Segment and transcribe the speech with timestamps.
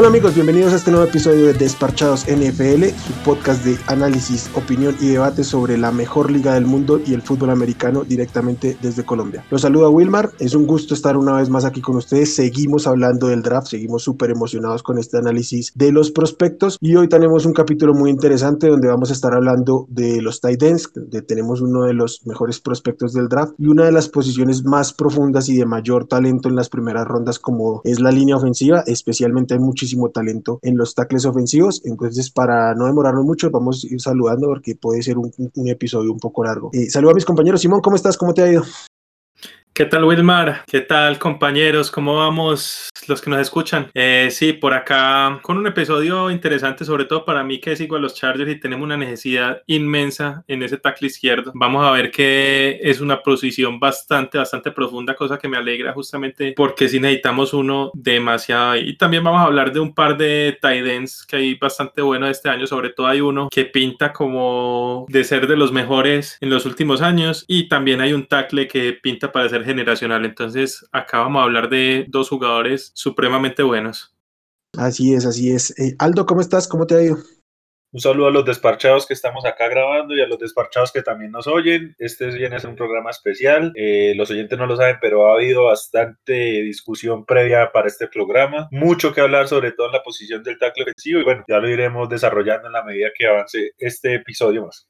[0.00, 4.96] Hola amigos, bienvenidos a este nuevo episodio de Desparchados NFL, su podcast de análisis, opinión
[4.98, 9.44] y debate sobre la mejor liga del mundo y el fútbol americano directamente desde Colombia.
[9.50, 12.34] Los saluda Wilmar, es un gusto estar una vez más aquí con ustedes.
[12.34, 17.06] Seguimos hablando del draft, seguimos súper emocionados con este análisis de los prospectos y hoy
[17.06, 21.20] tenemos un capítulo muy interesante donde vamos a estar hablando de los tight ends, donde
[21.20, 25.50] tenemos uno de los mejores prospectos del draft y una de las posiciones más profundas
[25.50, 29.60] y de mayor talento en las primeras rondas como es la línea ofensiva, especialmente hay
[30.12, 31.82] talento en los tackles ofensivos.
[31.84, 35.32] Entonces, para no demorarnos mucho, vamos a ir saludando porque puede ser un,
[35.68, 36.70] episodio un poco largo.
[36.72, 37.60] Eh, saludo a mis compañeros.
[37.60, 38.16] Simón, ¿cómo estás?
[38.16, 38.62] ¿Cómo te ha ido?
[39.72, 40.64] ¿Qué tal Wilmar?
[40.66, 41.90] ¿Qué tal compañeros?
[41.92, 43.88] ¿Cómo vamos los que nos escuchan?
[43.94, 48.00] Eh, sí, por acá con un episodio interesante, sobre todo para mí que sigo a
[48.00, 51.52] los Chargers y tenemos una necesidad inmensa en ese tackle izquierdo.
[51.54, 56.52] Vamos a ver que es una posición bastante, bastante profunda, cosa que me alegra justamente
[56.56, 58.76] porque si necesitamos uno demasiado.
[58.76, 62.26] Y también vamos a hablar de un par de tight ends que hay bastante bueno
[62.28, 66.50] este año, sobre todo hay uno que pinta como de ser de los mejores en
[66.50, 70.24] los últimos años y también hay un tackle que pinta para ser generacional.
[70.24, 74.14] Entonces, acá vamos a hablar de dos jugadores supremamente buenos.
[74.76, 75.78] Así es, así es.
[75.78, 76.68] Eh, Aldo, ¿cómo estás?
[76.68, 77.18] ¿Cómo te ha ido?
[77.92, 81.32] Un saludo a los desparchados que estamos acá grabando y a los desparchados que también
[81.32, 81.96] nos oyen.
[81.98, 83.72] Este viene a ser un programa especial.
[83.74, 88.68] Eh, los oyentes no lo saben, pero ha habido bastante discusión previa para este programa.
[88.70, 91.20] Mucho que hablar, sobre todo en la posición del tackle ofensivo.
[91.20, 94.89] Y bueno, ya lo iremos desarrollando en la medida que avance este episodio más.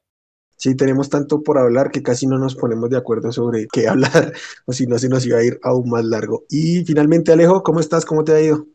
[0.61, 4.35] Sí, tenemos tanto por hablar que casi no nos ponemos de acuerdo sobre qué hablar,
[4.67, 6.45] o si no se nos iba a ir aún más largo.
[6.51, 8.05] Y finalmente, Alejo, ¿cómo estás?
[8.05, 8.67] ¿Cómo te ha ido?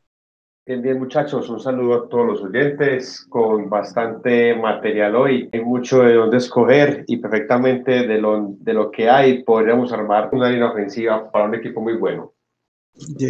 [0.65, 1.47] Bien, bien, muchachos.
[1.47, 5.47] Un saludo a todos los oyentes con bastante material hoy.
[5.53, 10.29] Hay mucho de dónde escoger y perfectamente de lo, de lo que hay podríamos armar
[10.31, 12.33] una línea ofensiva para un equipo muy bueno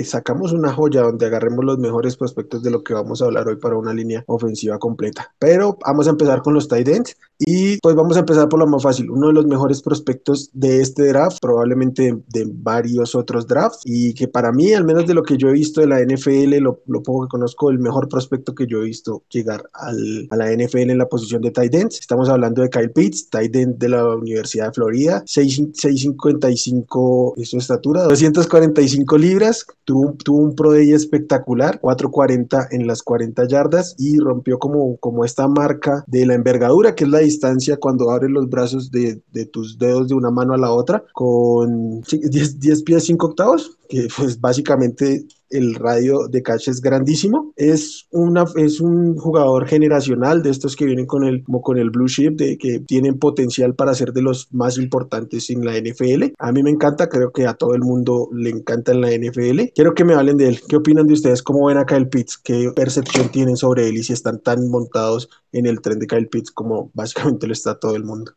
[0.03, 3.57] sacamos una joya donde agarremos los mejores prospectos de lo que vamos a hablar hoy
[3.57, 5.33] para una línea ofensiva completa.
[5.39, 8.67] Pero vamos a empezar con los tight ends y pues vamos a empezar por lo
[8.67, 9.09] más fácil.
[9.09, 14.27] Uno de los mejores prospectos de este draft, probablemente de varios otros drafts y que
[14.27, 17.23] para mí, al menos de lo que yo he visto de la NFL, lo, poco
[17.23, 20.97] que conozco, el mejor prospecto que yo he visto llegar al, a la NFL en
[20.97, 21.99] la posición de tight ends.
[21.99, 27.57] Estamos hablando de Kyle Pitts, tight end de la Universidad de Florida, 6'55 es su
[27.57, 34.59] estatura, 245 libras tuvo, un Pro Day espectacular, 4.40 en las 40 yardas y rompió
[34.59, 38.91] como, como esta marca de la envergadura, que es la distancia cuando abres los brazos
[38.91, 39.21] de,
[39.51, 44.07] tus dedos de una mano a la otra, con 10, 10 pies 5 octavos, que
[44.17, 47.53] pues básicamente el radio de catch es grandísimo.
[47.55, 52.07] Es, una, es un jugador generacional de estos que vienen con el, con el blue
[52.07, 56.33] chip, de que tienen potencial para ser de los más importantes en la NFL.
[56.39, 59.71] A mí me encanta, creo que a todo el mundo le encanta en la NFL.
[59.73, 60.59] Quiero que me hablen de él.
[60.67, 61.41] ¿Qué opinan de ustedes?
[61.41, 62.37] ¿Cómo ven a Kyle Pitts?
[62.37, 66.27] ¿Qué percepción tienen sobre él y si están tan montados en el tren de Kyle
[66.27, 68.33] Pitts como básicamente lo está todo el mundo?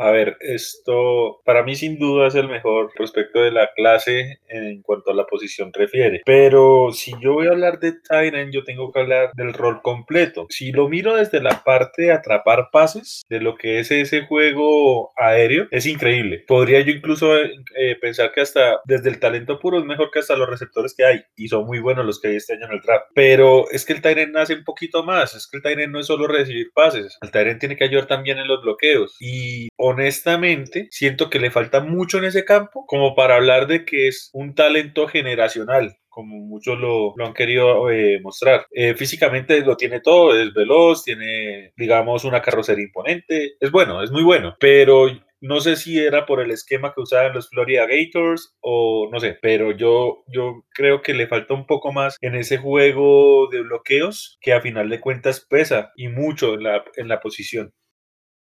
[0.00, 4.80] A ver, esto para mí sin duda es el mejor prospecto de la clase en
[4.80, 6.22] cuanto a la posición refiere.
[6.24, 10.46] Pero si yo voy a hablar de Tyrant, yo tengo que hablar del rol completo.
[10.48, 15.12] Si lo miro desde la parte de atrapar pases, de lo que es ese juego
[15.16, 16.44] aéreo, es increíble.
[16.48, 20.34] Podría yo incluso eh, pensar que hasta desde el talento puro es mejor que hasta
[20.34, 21.20] los receptores que hay.
[21.36, 23.08] Y son muy buenos los que hay este año en el draft.
[23.14, 25.34] Pero es que el Tyrant nace un poquito más.
[25.34, 27.18] Es que el Tyrant no es solo recibir pases.
[27.20, 29.16] El Tyrant tiene que ayudar también en los bloqueos.
[29.20, 34.08] Y honestamente, siento que le falta mucho en ese campo como para hablar de que
[34.08, 38.66] es un talento generacional como muchos lo, han querido eh, mostrar.
[38.72, 44.10] Eh, físicamente lo tiene todo, es veloz, tiene, digamos, una carrocería imponente, es bueno, es
[44.10, 45.08] muy bueno, pero
[45.40, 49.38] no sé si era por el esquema que usaban los Florida Gators o no sé,
[49.40, 54.38] pero yo, yo creo que le falta un poco más en ese juego de bloqueos
[54.42, 57.72] que a final de cuentas pesa y mucho en la, en la posición.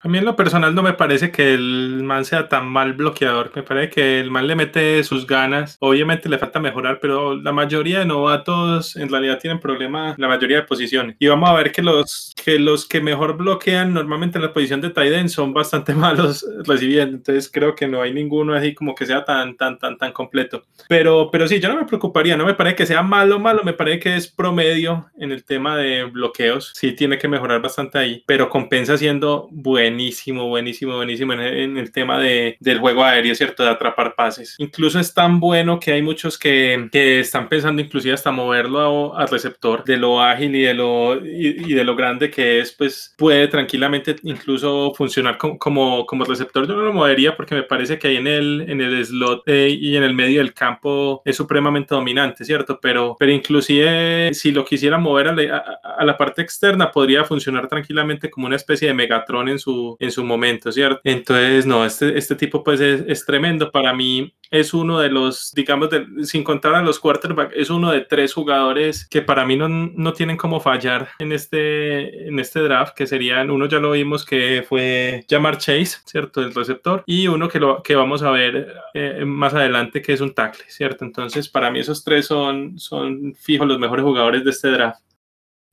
[0.05, 3.53] A mí en lo personal no me parece que el man sea tan mal bloqueador.
[3.55, 5.77] Me parece que el man le mete sus ganas.
[5.79, 10.57] Obviamente le falta mejorar, pero la mayoría de novatos en realidad tienen problemas la mayoría
[10.57, 11.15] de posiciones.
[11.19, 14.81] Y vamos a ver que los que, los que mejor bloquean normalmente en la posición
[14.81, 17.15] de end son bastante malos recibiendo.
[17.15, 20.63] Entonces creo que no hay ninguno así como que sea tan, tan, tan, tan completo.
[20.89, 22.35] Pero, pero sí, yo no me preocuparía.
[22.35, 23.63] No me parece que sea malo, malo.
[23.63, 26.73] Me parece que es promedio en el tema de bloqueos.
[26.75, 31.91] Sí tiene que mejorar bastante ahí, pero compensa siendo bueno buenísimo, buenísimo, buenísimo en, el
[31.91, 33.63] tema de, del juego aéreo, ¿cierto?
[33.63, 34.55] De atrapar pases.
[34.57, 39.27] Incluso es tan bueno que hay muchos que, que están pensando inclusive hasta moverlo al
[39.27, 43.47] receptor de lo ágil y de lo, y, de lo grande que es, pues puede
[43.47, 46.67] tranquilamente incluso funcionar como, como, como, receptor.
[46.67, 49.69] Yo no lo movería porque me parece que ahí en el, en el slot eh,
[49.69, 52.79] y en el medio del campo es supremamente dominante, ¿cierto?
[52.81, 57.67] Pero, pero inclusive si lo quisiera mover a la, a la parte externa podría funcionar
[57.67, 61.01] tranquilamente como una especie de Megatron en su, en su momento, ¿cierto?
[61.03, 63.71] Entonces, no, este, este tipo pues es, es tremendo.
[63.71, 65.89] Para mí es uno de los, digamos,
[66.23, 70.13] sin contar a los quarterbacks, es uno de tres jugadores que para mí no, no
[70.13, 74.63] tienen como fallar en este, en este draft, que serían, uno ya lo vimos que
[74.69, 76.41] fue Jamar Chase, ¿cierto?
[76.41, 80.21] El receptor, y uno que, lo, que vamos a ver eh, más adelante, que es
[80.21, 81.03] un tackle, ¿cierto?
[81.03, 85.01] Entonces, para mí esos tres son, son fijos los mejores jugadores de este draft.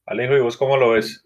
[0.06, 1.22] Alejo, ¿y vos cómo lo ves?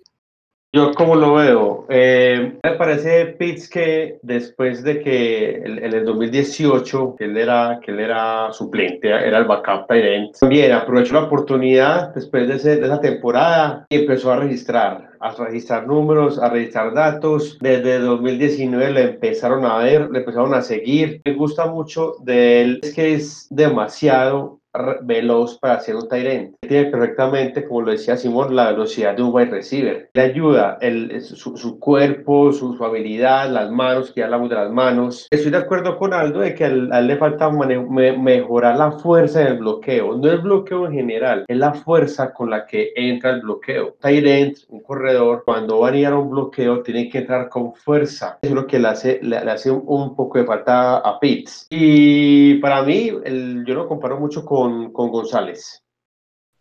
[0.74, 7.14] Yo como lo veo, eh, me parece Pitts que después de que en el, 2018
[7.16, 12.12] que él era que él era suplente, era el backup tight también aprovechó la oportunidad
[12.12, 17.56] después de, de esa temporada y empezó a registrar, a registrar números, a registrar datos.
[17.60, 21.22] Desde 2019 le empezaron a ver, le empezaron a seguir.
[21.24, 24.58] Me gusta mucho de él es que es demasiado
[25.02, 29.34] veloz para hacer un tight Tiene perfectamente, como lo decía Simón, la velocidad de un
[29.34, 30.10] wide receiver.
[30.12, 34.70] Le ayuda el, su, su cuerpo, su, su, habilidad, las manos, que hablamos de las
[34.70, 35.26] manos.
[35.30, 39.58] Estoy de acuerdo con Aldo de que a él, le falta mejorar la fuerza del
[39.58, 40.16] bloqueo.
[40.16, 43.96] No el bloqueo en general, es la fuerza con la que entra el bloqueo.
[44.00, 44.24] Tight
[44.68, 48.38] un corredor, cuando va a ir a un bloqueo, tiene que entrar con fuerza.
[48.42, 51.66] Eso es lo que le hace, le, hace un, poco de falta a Pitts.
[51.70, 55.82] Y para mí, el, yo lo comparo mucho con con, González.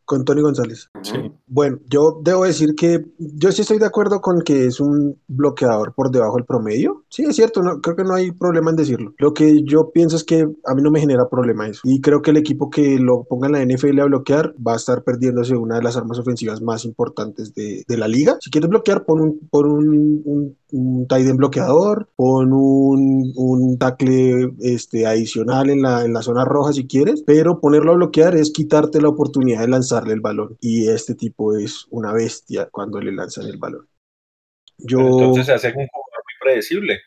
[0.05, 0.89] Con Tony González.
[1.47, 5.93] Bueno, yo debo decir que yo sí estoy de acuerdo con que es un bloqueador
[5.93, 7.05] por debajo del promedio.
[7.09, 9.13] Sí, es cierto, no, creo que no hay problema en decirlo.
[9.17, 11.79] Lo que yo pienso es que a mí no me genera problema eso.
[11.85, 14.77] Y creo que el equipo que lo ponga en la NFL a bloquear va a
[14.77, 18.37] estar perdiéndose una de las armas ofensivas más importantes de, la liga.
[18.41, 23.77] Si quieres bloquear, pon un, por un, un un tight end bloqueador, pon un, un
[23.77, 28.35] tackle este, adicional en la, en la zona roja si quieres, pero ponerlo a bloquear
[28.35, 30.57] es quitarte la oportunidad de lanzarle el balón.
[30.59, 33.87] Y este tipo es una bestia cuando le lanzan el balón.
[34.79, 35.87] Entonces se hace un
[36.43, 37.01] predecible.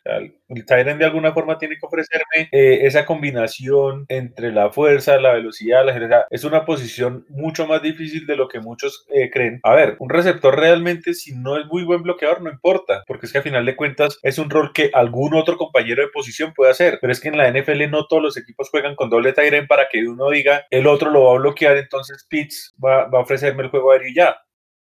[0.48, 5.34] El Tyrant de alguna forma tiene que ofrecerme eh, esa combinación entre la fuerza, la
[5.34, 6.26] velocidad, la agilidad.
[6.30, 9.60] Es una posición mucho más difícil de lo que muchos eh, creen.
[9.62, 13.32] A ver, un receptor realmente si no es muy buen bloqueador no importa, porque es
[13.32, 16.70] que a final de cuentas es un rol que algún otro compañero de posición puede
[16.70, 19.68] hacer, pero es que en la NFL no todos los equipos juegan con doble Tyrant
[19.68, 23.22] para que uno diga el otro lo va a bloquear, entonces Pitts va, va a
[23.22, 24.36] ofrecerme el juego aéreo y ya.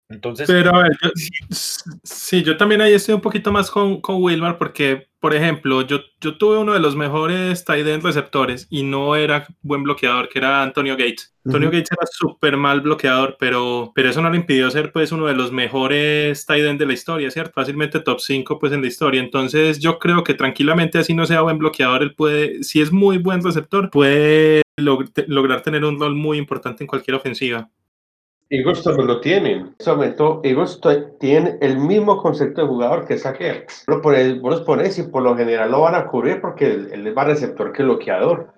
[0.10, 1.10] Entonces, pero a ver, yo,
[1.50, 6.00] sí, yo también ahí estoy un poquito más con, con Wilmar porque, por ejemplo, yo,
[6.22, 10.40] yo tuve uno de los mejores tight end receptores y no era buen bloqueador, que
[10.40, 11.36] era Antonio Gates.
[11.44, 15.26] Antonio Gates era súper mal bloqueador, pero, pero eso no le impidió ser pues uno
[15.26, 17.52] de los mejores tight end de la historia, ¿cierto?
[17.54, 19.20] Fácilmente top 5 pues en la historia.
[19.20, 23.18] Entonces yo creo que tranquilamente así no sea buen bloqueador, él puede, si es muy
[23.18, 27.70] buen receptor, puede lograr tener un rol muy importante en cualquier ofensiva.
[28.50, 29.58] Eagles también lo tienen.
[29.58, 30.80] En este momento, Eagles
[31.20, 33.68] tiene el mismo concepto de jugador que Saquer.
[33.88, 37.16] Vos, vos los pones y por lo general lo van a cubrir porque él, es
[37.16, 38.54] más receptor que bloqueador.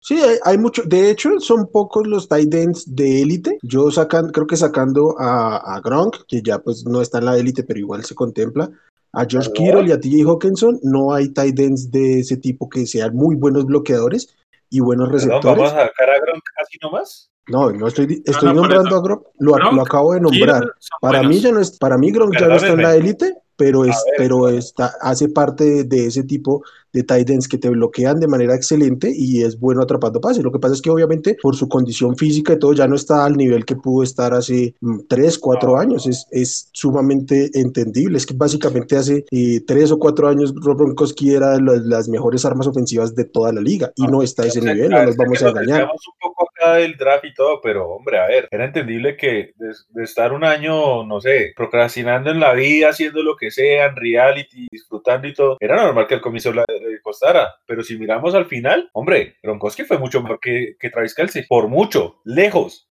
[0.00, 0.82] Sí, hay, mucho.
[0.84, 3.58] De hecho, son pocos los tight ends de élite.
[3.62, 7.64] Yo sacan, creo que sacando a, Gronk, que ya pues no está en la élite,
[7.64, 8.70] pero igual se contempla.
[9.12, 12.86] A George Kittle y a TJ Hawkinson, no hay tight ends de ese tipo que
[12.86, 14.36] sean muy buenos bloqueadores
[14.70, 15.44] y buenos receptores.
[15.44, 17.30] ¿Vamos a sacar a Gronk así nomás?
[17.48, 20.64] No, no estoy, estoy nombrando a Gronk, lo, lo, acabo de nombrar.
[21.00, 23.84] Para mí ya no es, para mí Gronk ya no está en la élite, pero
[23.84, 26.62] es, pero está, hace parte de ese tipo
[26.92, 30.42] de tight ends que te bloquean de manera excelente y es bueno atrapando pases.
[30.42, 33.24] Lo que pasa es que obviamente por su condición física y todo ya no está
[33.24, 34.74] al nivel que pudo estar hace
[35.08, 36.06] 3, mm, 4 años.
[36.06, 38.16] Es, es sumamente entendible.
[38.18, 42.44] Es que básicamente hace eh, 3 o 4 años Rob Gronkowski era las, las mejores
[42.44, 45.42] armas ofensivas de toda la liga y no está a ese nivel, no nos vamos
[45.42, 45.84] a engañar.
[45.84, 50.02] un poco acá del draft y todo, pero hombre, a ver, era entendible que de,
[50.02, 54.66] estar un año, no sé, procrastinando en la vida, haciendo lo que sea, en reality,
[54.70, 56.64] disfrutando y todo, era normal que el comienzo la,
[57.02, 57.54] costara.
[57.66, 61.46] Pero si miramos al final, hombre, Gronkowski fue mucho mejor que, que Travis Kelsey.
[61.46, 62.88] Por mucho, lejos.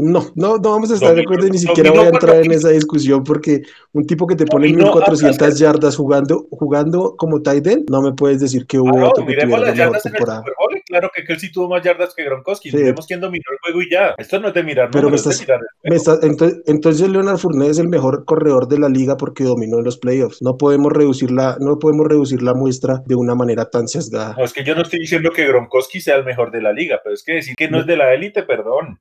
[0.00, 2.52] No, no, no vamos a estar de acuerdo y ni siquiera voy a entrar en
[2.52, 3.62] esa discusión porque
[3.92, 5.58] un tipo que te pone Dominó 1400 Atlas.
[5.58, 9.32] yardas jugando, jugando como tight end, no me puedes decir que hubo Ah, otro que
[9.34, 10.18] tuviera las yardas en el.
[10.20, 10.82] Super Bowl.
[10.86, 12.70] Claro que Kelsey tuvo más yardas que Gronkowski.
[12.70, 12.76] Sí.
[12.76, 14.14] Miremos quién dominó el juego y ya.
[14.16, 16.12] Esto no es de mirar Pero me es estás- de mirar el Me juego.
[16.14, 19.84] está- entonces, entonces Leonard Fournette es el mejor corredor de la liga porque dominó en
[19.84, 20.40] los playoffs.
[20.42, 24.34] No podemos reducir la, no podemos reducir la muestra de una manera tan sesgada.
[24.38, 27.00] No, es que yo no estoy diciendo que Gronkowski sea el mejor de la liga,
[27.02, 29.00] pero es que decir que no es de la élite, perdón.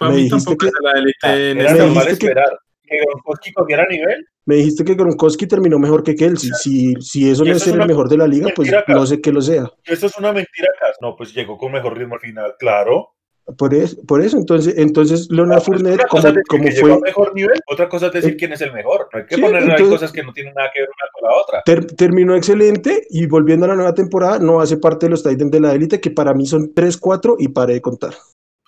[0.00, 2.58] Para Me mí dijiste tampoco que- es de la élite en Era me este esperar
[2.82, 4.26] que Gronkowski cogiera nivel.
[4.46, 6.50] Me dijiste que Gronkowski terminó mejor que Kelsey.
[6.60, 9.20] Si, si eso no eso es ser el mejor de la liga, pues no sé
[9.20, 9.70] qué lo sea.
[9.84, 10.96] Esto es una mentira, Cas.
[11.00, 13.10] No, pues llegó con mejor ritmo al final, claro.
[13.58, 16.92] Por eso, por eso entonces, entonces Leonard Ah, pues Fournette, como, como que llegó fue,
[16.94, 19.08] a mejor nivel, otra cosa es decir Eh, quién es el mejor.
[19.12, 21.28] No hay que sí, poner entonces- cosas que no tienen nada que ver una con
[21.28, 21.62] la otra.
[21.64, 25.50] ter- terminó excelente y volviendo a la nueva temporada, no hace parte de los Titans
[25.50, 28.14] de la élite, que para mí son 3-4 y paré de contar.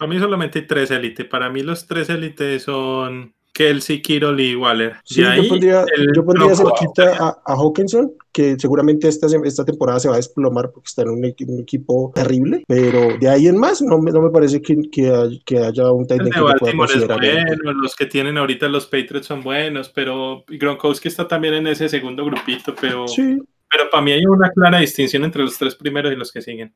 [0.02, 1.26] Para mí solamente hay tres élites.
[1.26, 4.94] Para mí los tres élites son Kelsey, Kittle y Waller.
[5.04, 5.85] Sí, ahí, yo pondría,
[6.16, 10.73] yo pondría cerquita a, a Hawkinson, que seguramente esta, esta temporada se va a desplomar
[10.73, 14.23] porque está en un, un equipo terrible, pero de ahí en más no me, no
[14.23, 17.21] me parece que, que, hay- que haya un de que pueda considerar.
[17.62, 21.88] bueno, los que tienen ahorita los Patriots son buenos, pero Gronkowski está también en ese
[21.88, 23.38] segundo grupito, pero, Sí,
[23.71, 26.73] pero para mí hay una clara distinción entre los tres primeros y los que siguen.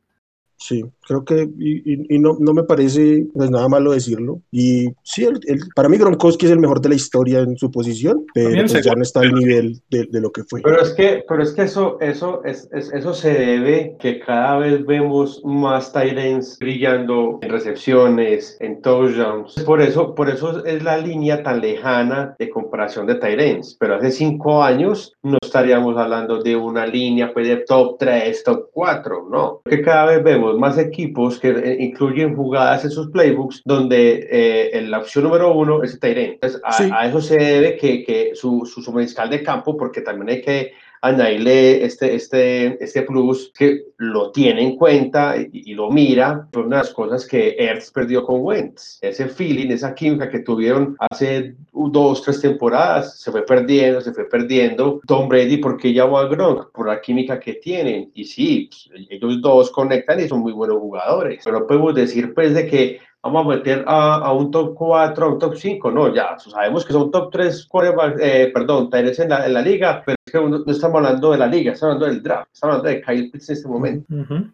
[0.58, 4.40] Sí, creo que, y, y- y no, no me parece pues, nada malo decirlo.
[4.50, 7.70] Y sí, el- el- para mí Gronkowski es el mejor de la historia en su
[7.70, 10.62] posición, pero pues, ya no está al nivel de, de lo que fue.
[10.62, 14.58] Pero es que, pero es que eso, eso, es, es- eso se debe que cada
[14.58, 19.54] vez vemos más Tyrants brillando en recepciones, en touchdowns.
[19.64, 23.76] Por eso, por eso es la línea tan lejana de comparación de Tyrants.
[23.78, 28.68] Pero hace cinco años no estaríamos hablando de una línea pues, de top 3, top
[28.72, 29.60] 4, no.
[29.64, 34.82] Que cada vez vemos más equipos que eh, incluyen jugadas en sus playbooks donde eh,
[34.82, 36.18] la opción número uno es el.
[36.18, 36.90] Entonces, a, Sí.
[36.92, 40.42] a eso se debe que, que su, su, su mariscal de campo, porque también hay
[40.42, 40.72] que
[41.02, 46.66] añadirle este, este, este plus que lo tiene en cuenta y, y lo mira, por
[46.66, 48.98] una de las cosas que Ertz perdió con Wentz.
[49.02, 51.54] Ese feeling, esa química que tuvieron hace
[51.92, 55.00] dos, tres temporadas, se fue perdiendo, se fue perdiendo.
[55.06, 56.70] Tom Brady, porque llamó a Gronk?
[56.72, 58.10] Por la química que tienen.
[58.14, 61.42] Y sí, pues, ellos dos conectan y son muy buenos jugadores.
[61.44, 65.28] Pero podemos decir, pues, de que vamos a meter a, a un top 4, a
[65.28, 67.68] un top 5, no, ya sabemos que son top 3,
[68.20, 71.32] eh, perdón, Tyrese en la, en la liga, pero es que no, no, estamos hablando
[71.32, 74.06] de la liga, estamos hablando del draft, estamos hablando de Kyle Pitts en este momento.
[74.14, 74.52] Uh -huh.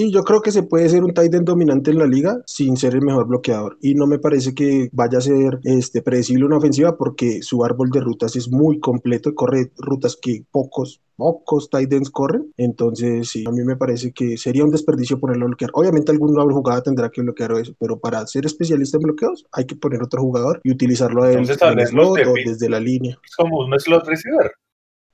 [0.00, 2.76] Y yo creo que se puede ser un tight end dominante en la liga sin
[2.76, 3.78] ser el mejor bloqueador.
[3.80, 7.90] Y no me parece que vaya a ser este, predecible una ofensiva porque su árbol
[7.90, 12.52] de rutas es muy completo, corre rutas que pocos, pocos tight ends corren.
[12.56, 15.72] Entonces, sí, a mí me parece que sería un desperdicio ponerlo a bloquear.
[15.74, 19.74] Obviamente, alguna jugada tendrá que bloquear eso, pero para ser especialista en bloqueos hay que
[19.74, 23.18] poner otro jugador y utilizarlo a él Entonces, en el slot o desde la línea.
[23.24, 24.52] Es como un slot receiver.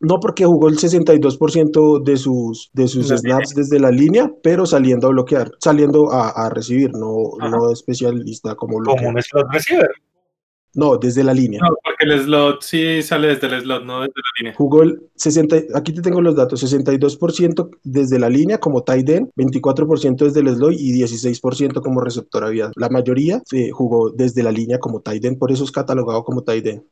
[0.01, 5.07] No, porque jugó el 62% de sus, de sus snaps desde la línea, pero saliendo
[5.07, 9.05] a bloquear, saliendo a, a recibir, no, no especialista como bloquear.
[9.05, 9.91] Como un slot receiver.
[10.75, 11.61] No, desde la línea.
[11.63, 14.55] No, porque el slot sí sale desde el slot, no desde la línea.
[14.57, 19.31] Jugó el 60, aquí te tengo los datos, 62% desde la línea como tight end,
[19.37, 22.73] 24% desde el slot y 16% como receptor abierto.
[22.77, 26.43] La mayoría eh, jugó desde la línea como tight end, por eso es catalogado como
[26.43, 26.83] tight end.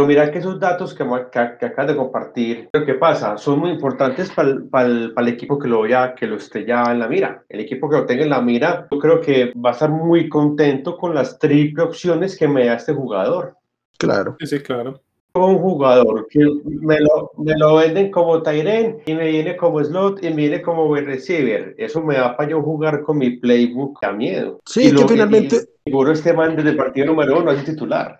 [0.00, 3.58] Pero mira que esos datos que, que, que acabas de compartir, lo que pasa, son
[3.58, 7.00] muy importantes para el, para el, equipo que lo vea, que lo esté ya en
[7.00, 7.44] la mira.
[7.50, 10.26] El equipo que lo tenga en la mira, yo creo que va a estar muy
[10.30, 13.58] contento con las triple opciones que me da este jugador.
[13.98, 14.38] Claro.
[14.40, 15.02] Sí, claro.
[15.34, 20.24] Un jugador que me lo, me lo venden como Tyren y me viene como slot
[20.24, 21.74] y me viene como wide receiver.
[21.76, 24.60] Eso me da para yo jugar con mi playbook a miedo.
[24.64, 25.56] Sí, y lo, que finalmente.
[25.56, 28.18] Y, seguro este man desde el partido número uno es titular.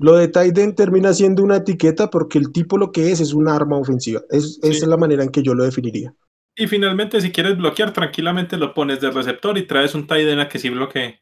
[0.00, 3.48] Lo de Tyden termina siendo una etiqueta porque el tipo lo que es es un
[3.48, 4.22] arma ofensiva.
[4.30, 4.60] Es, sí.
[4.62, 6.14] Esa es la manera en que yo lo definiría.
[6.56, 10.48] Y finalmente, si quieres bloquear, tranquilamente lo pones de receptor y traes un Tyden a
[10.48, 11.20] que sí bloquee.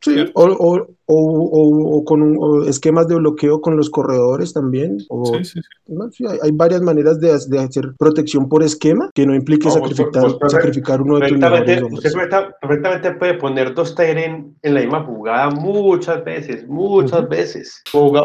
[0.00, 4.98] Sí, o, o, o, o, con un, esquemas de bloqueo con los corredores también.
[5.00, 5.60] sí, sí, sí.
[5.86, 6.10] ¿no?
[6.10, 9.72] sí hay, hay, varias maneras de, de, hacer protección por esquema que no implique no,
[9.72, 11.82] sacrificar, pues, sacrificar uno de tus mejores.
[11.82, 12.12] Usted
[12.60, 17.28] perfectamente puede poner dos Tyren en la misma jugada muchas veces, muchas uh -huh.
[17.28, 17.82] veces.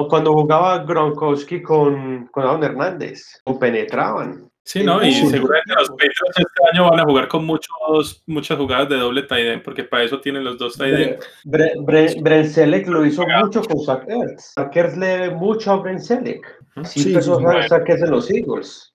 [0.10, 4.51] Cuando jugaba Gronkowski con, con Aaron Hernández, penetraban.
[4.64, 8.90] Sí, no, y seguramente los Patriots este año van a jugar con muchos, muchas jugadas
[8.90, 11.20] de doble tight end, porque para eso tienen los dos tight end.
[11.46, 14.54] Bre, Bre, Bre, Selleck lo hizo mucho con Zach Ertz.
[14.54, 16.46] Zach Ertz le debe mucho a Bren Selleck.
[16.86, 18.94] Sí, sí, sí, a Zach Ertz en los Eagles.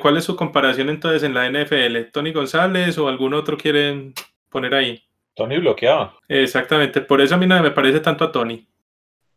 [0.00, 2.10] ¿Cuál es su comparación entonces en la NFL?
[2.12, 4.14] ¿Tony González o algún otro quieren
[4.50, 5.02] poner ahí?
[5.34, 6.16] Tony bloqueaba.
[6.28, 8.66] Exactamente, por eso a mí no me parece tanto a Tony.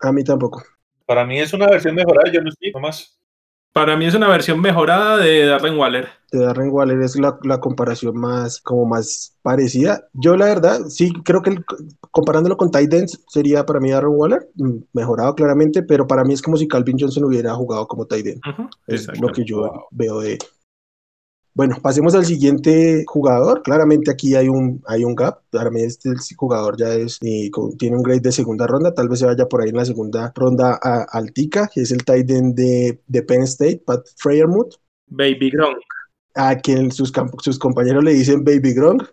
[0.02, 0.64] A mí tampoco.
[1.06, 3.19] Para mí es una versión mejorada, yo no estoy nomás.
[3.74, 6.10] Para mí es una versión mejorada de Darren Waller.
[6.32, 10.08] De Darren Waller es la, la comparación más, como más parecida.
[10.14, 11.66] Yo la verdad, sí, creo que el-
[12.12, 16.42] comparándolo con Titans sería para mí Darren Waller, mm, mejorado claramente, pero para mí es
[16.42, 18.42] como si Calvin Johnson hubiera jugado como Titan.
[18.50, 20.38] Ujú, Es lo que yo veo de.
[21.60, 23.62] Bueno, pasemos al siguiente jugador.
[23.64, 25.42] Claramente aquí hay un, hay un gap.
[25.74, 27.20] Mí este jugador ya es,
[27.52, 28.94] con- tiene un grade de segunda ronda.
[28.94, 32.06] Tal vez se vaya por ahí en la segunda ronda a Altica, que es el
[32.06, 34.76] tight end de, de Penn State, Pat Freyermuth
[35.08, 35.84] Baby Gronk.
[36.36, 39.04] A quien sus, sus compañeros le dicen Baby Gronk,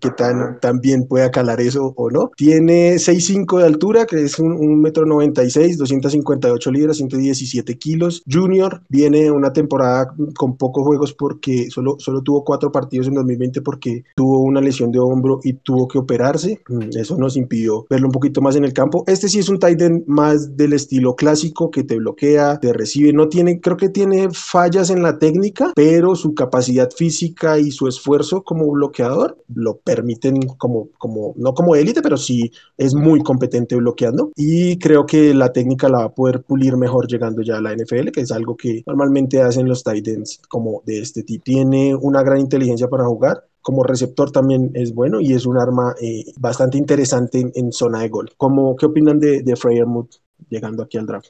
[0.00, 2.30] qué tan, tan bien puede calar eso o no.
[2.36, 8.22] Tiene 6'5 de altura, que es un, un metro 96, 258 libras, 117 kilos.
[8.30, 13.62] Junior viene una temporada con pocos juegos porque solo, solo tuvo cuatro partidos en 2020
[13.62, 16.60] porque tuvo una lesión de hombro y tuvo que operarse.
[16.68, 19.04] Mm, Eso nos impidió verlo un poquito más en el campo.
[19.06, 23.12] Este sí es un tight end más del estilo clásico que te bloquea, te recibe.
[23.12, 26.63] No tiene, creo que tiene fallas en la técnica, pero su capacidad
[26.96, 32.50] física y su esfuerzo como bloqueador lo permiten como, como no como élite, pero sí
[32.76, 34.32] es muy competente bloqueando.
[34.36, 37.74] Y creo que la técnica la va a poder pulir mejor llegando ya a la
[37.74, 41.44] NFL, que es algo que normalmente hacen los tight ends como de este tipo.
[41.44, 45.94] Tiene una gran inteligencia para jugar, como receptor también es bueno y es un arma
[46.00, 48.30] eh, bastante interesante en, en, zona de gol.
[48.36, 50.16] ¿Cómo, ¿Qué opinan de, de Freyermuth
[50.50, 51.28] llegando aquí al draft?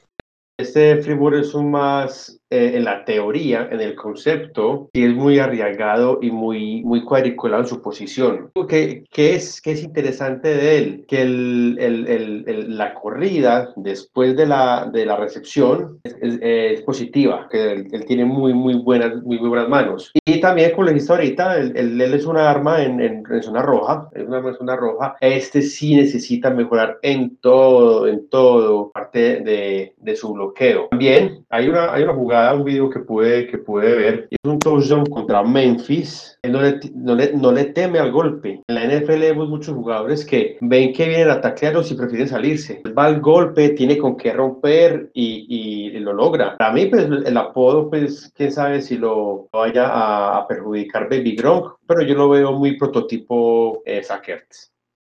[0.56, 5.40] Este Fribourg es un más eh, en la teoría, en el concepto, y es muy
[5.40, 8.50] arriesgado y muy, muy cuadriculado en su posición.
[8.68, 11.04] ¿Qué, qué es, qué es interesante de él?
[11.08, 16.82] Que el, el, el, la corrida después de la, de la recepción es, es, es
[16.82, 20.12] positiva, que él, él, tiene muy, muy, buenas, muy, muy buenas manos.
[20.24, 23.62] Y también, como le dijiste ahorita, él, él es una arma en, en, en, zona
[23.62, 25.16] roja, es una arma en zona roja.
[25.20, 30.88] Este sí necesita mejorar en todo, en todo, parte de, de su bloqueo.
[30.90, 34.58] También hay una, hay una jugada, un video que pude, que pude ver, es un
[34.58, 38.62] touchdown contra Memphis, él no le, no, le, no le teme al golpe.
[38.66, 42.82] En la NFL vemos muchos jugadores que ven que vienen a taclearlos y prefieren salirse.
[42.96, 46.58] Va al golpe, tiene con qué romper y, y, lo logra.
[46.58, 51.36] Para mí, pues, el apodo, pues, quién sabe si lo vaya a, a perjudicar Baby
[51.36, 54.02] Gronk, pero yo lo veo muy prototipo eh.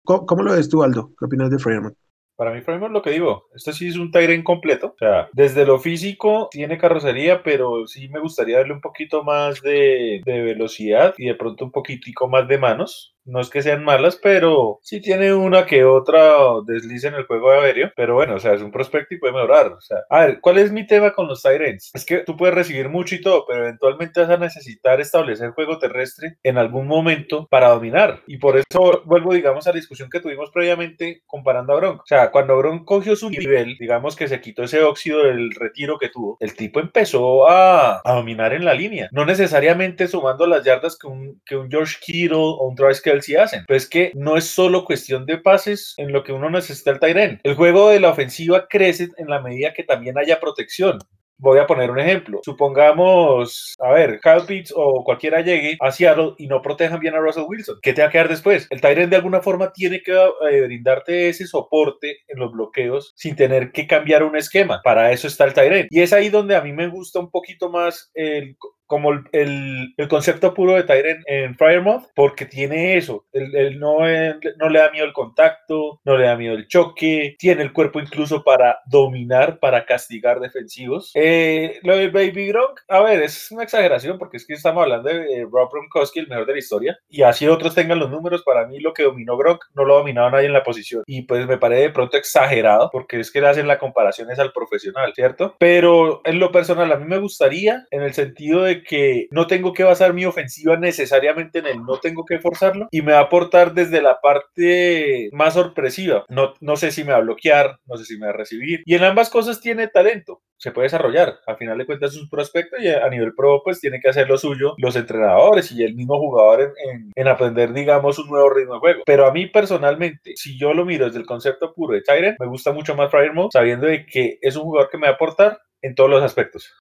[0.04, 1.11] ¿Cómo, ¿Cómo, lo ves tú, Aldo?
[1.18, 1.95] ¿Qué opinas de Freeman?
[2.37, 4.89] Para mí, Freeman, lo que digo, este sí es un Tyren completo.
[4.89, 9.63] O sea, desde lo físico tiene carrocería, pero sí me gustaría darle un poquito más
[9.63, 13.16] de, de velocidad y de pronto un poquitico más de manos.
[13.26, 16.34] No es que sean malas, pero sí tiene una que otra
[16.65, 17.93] desliza en el juego aéreo.
[17.97, 19.73] Pero bueno, o sea, es un prospecto y puede mejorar.
[19.73, 21.91] O sea, a ver, ¿cuál es mi tema con los Tyrants?
[21.95, 25.78] Es que tú puedes recibir mucho y todo, pero eventualmente vas a necesitar establecer juego
[25.78, 28.21] terrestre en algún momento para dominar.
[28.26, 32.02] Y por eso vuelvo, digamos, a la discusión que tuvimos previamente comparando a Gronk.
[32.02, 35.99] O sea, cuando Gronk cogió su nivel, digamos que se quitó ese óxido del retiro
[35.99, 39.08] que tuvo, el tipo empezó a, a dominar en la línea.
[39.12, 43.37] No necesariamente sumando las yardas que un, que un George Kittle o un Travis si
[43.37, 43.65] hacen.
[43.67, 47.00] Pero es que no es solo cuestión de pases en lo que uno necesita el
[47.00, 47.41] Tyren.
[47.43, 50.99] El juego de la ofensiva crece en la medida que también haya protección.
[51.39, 52.41] Voy a poner un ejemplo.
[52.43, 57.19] Supongamos, a ver, Kyle Pitts o cualquiera llegue a Seattle y no protejan bien a
[57.19, 57.79] Russell Wilson.
[57.83, 58.67] ¿Qué te va a quedar después?
[58.71, 63.37] El Tyrant de alguna forma tiene que eh, brindarte ese soporte en los bloqueos sin
[63.37, 64.81] tener que cambiar un esquema.
[64.83, 65.89] Para eso está el Tyrant.
[65.91, 69.94] Y es ahí donde a mí me gusta un poquito más el, como el, el,
[69.96, 73.26] el, concepto puro de Tyren en Firemouth, porque tiene eso.
[73.32, 76.68] Él, él no, él, no le da miedo el contacto, no le da miedo el
[76.68, 81.10] choque, tiene el cuerpo incluso para dominar, para castigar defensivos.
[81.14, 85.08] Eh, lo de Baby Gronk, a ver, es una exageración porque es que estamos hablando
[85.08, 88.42] de eh, Rob Gronkowski, el mejor de la historia, y así otros tengan los números.
[88.42, 91.02] Para mí, lo que dominó Gronk no lo ha dominado nadie en la posición.
[91.06, 94.38] Y pues me parece de pronto exagerado porque es que le hacen la comparación es
[94.38, 95.56] al profesional, ¿cierto?
[95.58, 99.73] Pero en lo personal, a mí me gustaría, en el sentido de que no tengo
[99.73, 103.23] que basar mi ofensiva necesariamente en él, no tengo que forzarlo y me va a
[103.23, 106.25] aportar desde la parte más sorpresiva.
[106.28, 108.82] No, no sé si me va a bloquear, no sé si me va a recibir
[108.84, 111.39] y en ambas cosas tiene talento, se puede desarrollar.
[111.47, 114.28] Al final de cuentas es un prospecto y a nivel pro pues tiene que hacer
[114.28, 118.50] lo suyo los entrenadores y el mismo jugador en, en, en aprender digamos un nuevo
[118.50, 119.02] ritmo de juego.
[119.06, 122.47] Pero a mí personalmente, si yo lo miro desde el concepto puro de Tyrant, me
[122.47, 125.15] gusta mucho más Fire Mode sabiendo de que es un jugador que me va a
[125.15, 126.75] aportar en todos los aspectos.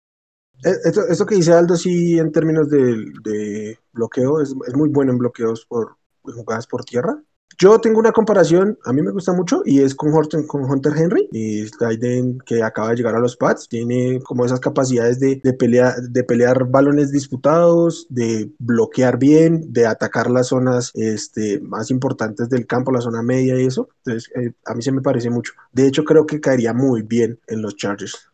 [0.63, 5.11] Esto, esto, que dice Aldo, sí, en términos de, de bloqueo, es, es, muy bueno
[5.11, 7.21] en bloqueos por jugadas por tierra.
[7.57, 10.91] Yo tengo una comparación, a mí me gusta mucho, y es con, Horton, con Hunter
[10.97, 15.39] Henry, y Tyden que acaba de llegar a los Pats, tiene como esas capacidades de,
[15.41, 21.91] de, pelear, de pelear balones disputados, de bloquear bien, de atacar las zonas este, más
[21.91, 23.87] importantes del campo, la zona media y eso.
[24.03, 25.53] Entonces, eh, a mí se me parece mucho.
[25.71, 28.31] De hecho, creo que caería muy bien en los Chargers.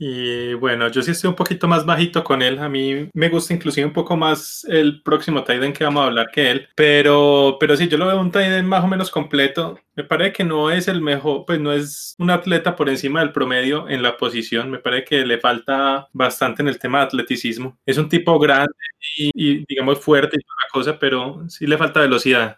[0.00, 2.60] Y bueno, yo sí estoy un poquito más bajito con él.
[2.60, 6.30] A mí me gusta inclusive un poco más el próximo Tiden que vamos a hablar
[6.32, 6.68] que él.
[6.76, 9.80] Pero, pero sí, yo lo veo un Tiden más o menos completo.
[9.96, 13.32] Me parece que no es el mejor, pues no es un atleta por encima del
[13.32, 14.70] promedio en la posición.
[14.70, 17.76] Me parece que le falta bastante en el tema de atleticismo.
[17.84, 18.72] Es un tipo grande
[19.16, 22.56] y, y digamos fuerte y toda la cosa, pero sí le falta velocidad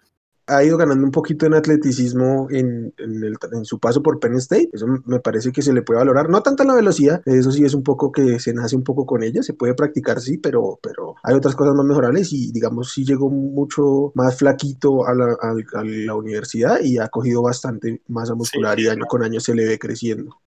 [0.51, 4.71] ha ido ganando un poquito en atleticismo en, en, su paso por Penn State.
[4.73, 6.29] Eso me parece que se le puede valorar.
[6.29, 9.23] No tanto la velocidad, eso sí es un poco que se nace un poco con
[9.23, 9.43] ella.
[9.43, 13.31] Se puede practicar, sí, pero, pero hay otras cosas más mejorables y digamos sí llegó
[13.31, 18.89] mucho más flaquito a la, a, la universidad y ha cogido bastante masa muscular y
[18.89, 20.41] año con año se le ve creciendo.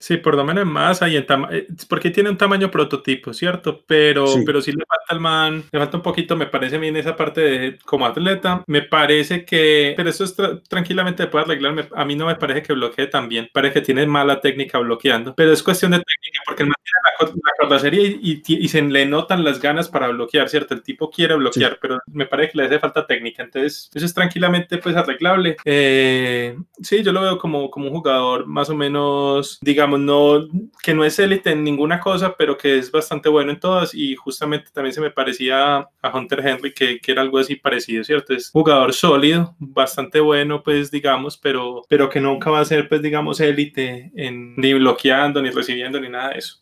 [0.00, 3.32] Sí, por lo menos en masa y en tamaño, eh, porque tiene un tamaño prototipo,
[3.32, 3.82] ¿cierto?
[3.84, 4.42] Pero sí.
[4.46, 7.40] pero sí le falta al man, le falta un poquito, me parece bien esa parte
[7.40, 12.14] de como atleta, me parece que, pero eso es tra tranquilamente puede arreglar, a mí
[12.14, 15.64] no me parece que bloquee tan bien, parece que tiene mala técnica bloqueando, pero es
[15.64, 19.04] cuestión de técnica, porque el man tiene la, la serie y, y, y, se le
[19.04, 20.74] notan las ganas para bloquear, ¿cierto?
[20.74, 21.78] El tipo quiere bloquear, sí.
[21.82, 25.56] pero me parece que le hace falta técnica, entonces eso es tranquilamente pues arreglable.
[25.64, 30.48] Eh, sí, yo lo veo como, como un jugador más o menos, digamos, no,
[30.82, 34.16] que no es élite en ninguna cosa, pero que es bastante bueno en todas y
[34.16, 38.34] justamente también se me parecía a Hunter Henry que, que era algo así parecido, ¿cierto?
[38.34, 43.00] Es jugador sólido, bastante bueno, pues digamos, pero, pero que nunca va a ser, pues
[43.00, 46.58] digamos, élite en ni bloqueando, ni recibiendo, ni nada de eso.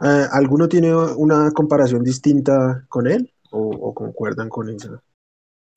[0.00, 5.02] Uh, ¿Alguno tiene una comparación distinta con él o, o concuerdan con esa?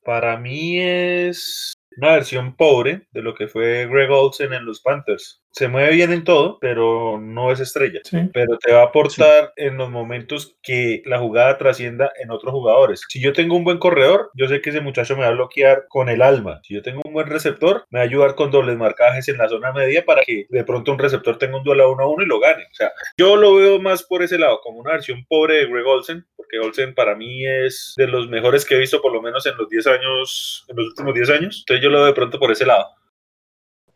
[0.04, 5.42] Para mí es una versión pobre de lo que fue Greg Olsen en los Panthers.
[5.52, 8.02] Se mueve bien en todo, pero no es estrella.
[8.04, 8.18] Sí.
[8.34, 9.66] Pero te va a aportar sí.
[9.66, 13.02] en los momentos que la jugada trascienda en otros jugadores.
[13.10, 15.86] Si yo tengo un buen corredor, yo sé que ese muchacho me va a bloquear
[15.88, 16.62] con el alma.
[16.64, 19.50] Si yo tengo un buen receptor, me va a ayudar con dobles marcajes en la
[19.50, 22.24] zona media para que de pronto un receptor tenga un duelo a uno a uno
[22.24, 22.64] y lo gane.
[22.64, 25.86] O sea, yo lo veo más por ese lado, como una versión pobre de Greg
[25.86, 29.46] Olsen, porque Olsen para mí es de los mejores que he visto por lo menos
[29.46, 31.64] en los 10 años, en los últimos 10 años.
[31.64, 32.86] Entonces yo lo veo de pronto por ese lado.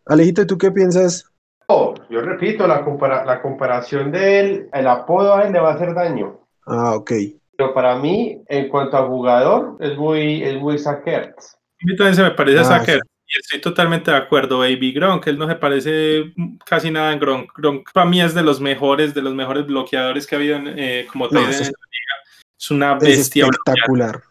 [0.06, 1.33] Alejito, ¿tú qué piensas?
[1.75, 5.71] Oh, yo repito, la, compara la comparación de él, el apodo a él le va
[5.71, 6.39] a hacer daño.
[6.67, 7.12] Ah, ok.
[7.57, 11.36] Pero para mí, en cuanto a jugador, es muy, es muy Sackert.
[11.36, 13.01] A mí también se me parece ah, Sackert.
[13.01, 13.09] Sí.
[13.25, 16.31] Y estoy totalmente de acuerdo, Baby Gronk, él no se parece
[16.63, 17.51] casi nada en Gronk.
[17.57, 21.07] Gronk para mí es de los mejores, de los mejores bloqueadores que ha habido eh,
[21.12, 22.15] como no, es, en la liga.
[22.55, 23.45] Es una bestia.
[23.45, 24.21] Es espectacular.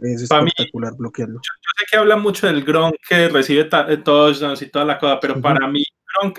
[0.00, 1.34] Es espectacular mí, bloqueando.
[1.34, 5.20] Yo, yo, sé que habla mucho del Gronk que recibe touchdowns y toda la cosa,
[5.20, 5.42] pero uh -huh.
[5.42, 5.84] para mí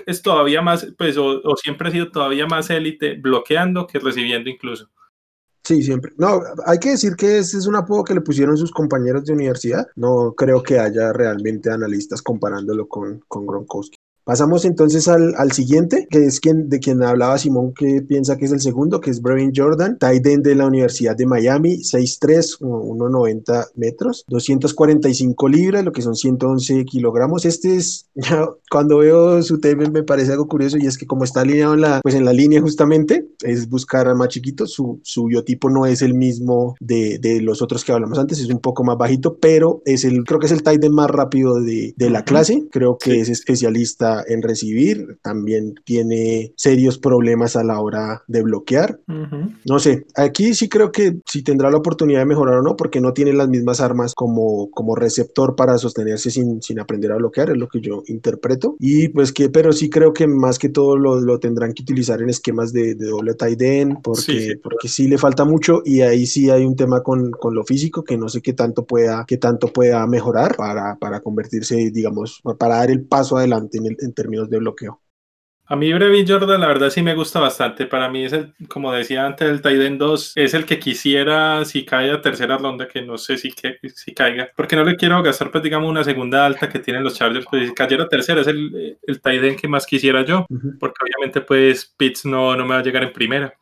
[0.06, 4.50] Es todavía más, pues, o, o siempre ha sido todavía más élite bloqueando que recibiendo
[4.50, 4.88] incluso.
[5.62, 6.12] Sí, siempre.
[6.16, 9.34] No, hay que decir que ese es un apodo que le pusieron sus compañeros de
[9.34, 9.86] universidad.
[9.94, 13.96] No creo que haya realmente analistas comparándolo con, con Gronkowski.
[14.24, 18.44] Pasamos entonces al, al, siguiente, que es quien, de quien hablaba Simón, que piensa que
[18.44, 23.68] es el segundo, que es Brevin Jordan, end de la Universidad de Miami, 6'3, 1'90
[23.76, 27.44] metros, 245 libras, lo que son 111 kilogramos.
[27.44, 28.08] Este es,
[28.70, 31.80] cuando veo su tema me parece algo curioso y es que como está alineado en
[31.80, 35.86] la, pues en la línea justamente, es buscar a más chiquito, su, su biotipo no
[35.86, 39.38] es el mismo de, de, los otros que hablamos antes, es un poco más bajito,
[39.38, 42.98] pero es el, creo que es el end más rápido de, de la clase, creo
[42.98, 43.20] que sí.
[43.20, 49.00] es especialista en recibir, también tiene serios problemas a la hora de bloquear.
[49.08, 49.58] Uh -huh.
[49.64, 53.00] No sé, aquí sí creo que sí tendrá la oportunidad de mejorar o no, porque
[53.00, 57.50] no tiene las mismas armas como, como receptor para sostenerse sin, sin aprender a bloquear,
[57.50, 58.76] es lo que yo interpreto.
[58.78, 62.20] Y pues que, pero sí creo que más que todo lo, lo tendrán que utilizar
[62.22, 65.82] en esquemas de, de doble tight end, porque sí, sí, porque sí le falta mucho
[65.84, 68.84] y ahí sí hay un tema con, con lo físico que no sé qué tanto
[68.84, 73.86] pueda, qué tanto pueda mejorar para, para convertirse, digamos, para dar el paso adelante en
[73.86, 75.00] el, en términos de bloqueo.
[75.70, 77.86] A mí Brevin Jordan la verdad sí me gusta bastante.
[77.86, 81.84] Para mí es el, como decía antes, el Tiden 2 es el que quisiera si
[81.84, 85.22] cae a tercera ronda, que no sé si, que, si caiga, porque no le quiero
[85.22, 88.48] gastar pues digamos una segunda alta que tienen los Chargers, pues si cayera tercera es
[88.48, 90.76] el, el Tiden que más quisiera yo, uh -huh.
[90.80, 93.54] porque obviamente pues Pitts no, no me va a llegar en primera.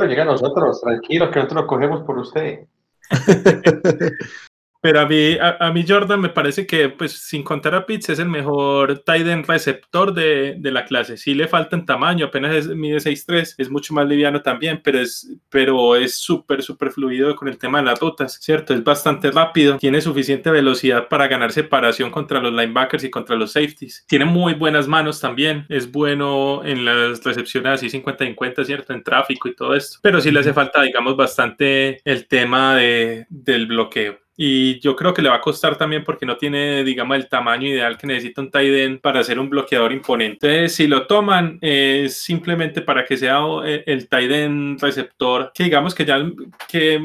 [0.00, 2.66] Llega a nosotros, tranquilo, que nosotros lo cogemos por usted.
[4.86, 8.20] Pero a mí, a, mí Jordan me parece que, pues, sin contar a Pitts, es
[8.20, 11.16] el mejor tight end receptor de, de la clase.
[11.16, 15.00] Sí le falta en tamaño, apenas es, mide 6'3, es mucho más liviano también, pero
[15.00, 18.74] es pero es súper, súper fluido con el tema de las rutas, ¿cierto?
[18.74, 23.54] Es bastante rápido, tiene suficiente velocidad para ganar separación contra los linebackers y contra los
[23.54, 24.04] safeties.
[24.06, 28.92] Tiene muy buenas manos también, es bueno en las recepciones así 50-50, ¿cierto?
[28.92, 33.26] En tráfico y todo esto, pero sí le hace falta, digamos, bastante el tema de,
[33.30, 34.25] del bloqueo.
[34.36, 37.68] Y yo creo que le va a costar también porque no tiene, digamos, el tamaño
[37.68, 40.46] ideal que necesita un tight para ser un bloqueador imponente.
[40.46, 45.94] Entonces, si lo toman, es simplemente para que sea eh, el tight receptor, que digamos
[45.94, 46.20] que ya
[46.68, 46.98] que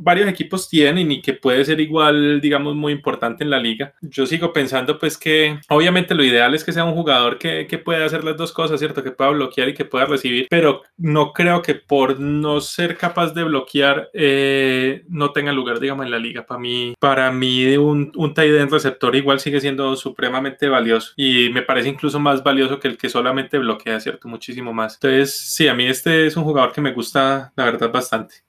[0.00, 3.94] varios equipos tienen y que puede ser igual, digamos, muy importante en la liga.
[4.00, 7.78] Yo sigo pensando, pues, que obviamente lo ideal es que sea un jugador que, que
[7.78, 9.02] pueda hacer las dos cosas, ¿cierto?
[9.02, 13.32] Que pueda bloquear y que pueda recibir, pero no creo que por no ser capaz
[13.34, 16.46] de bloquear eh, no tenga lugar, digamos, en la liga.
[16.46, 16.67] Para mí
[16.98, 22.20] para mí un, un tight receptor igual sigue siendo supremamente valioso y me parece incluso
[22.20, 24.28] más valioso que el que solamente bloquea, ¿cierto?
[24.28, 24.94] Muchísimo más.
[24.94, 28.47] Entonces, sí, a mí este es un jugador que me gusta, la verdad, bastante.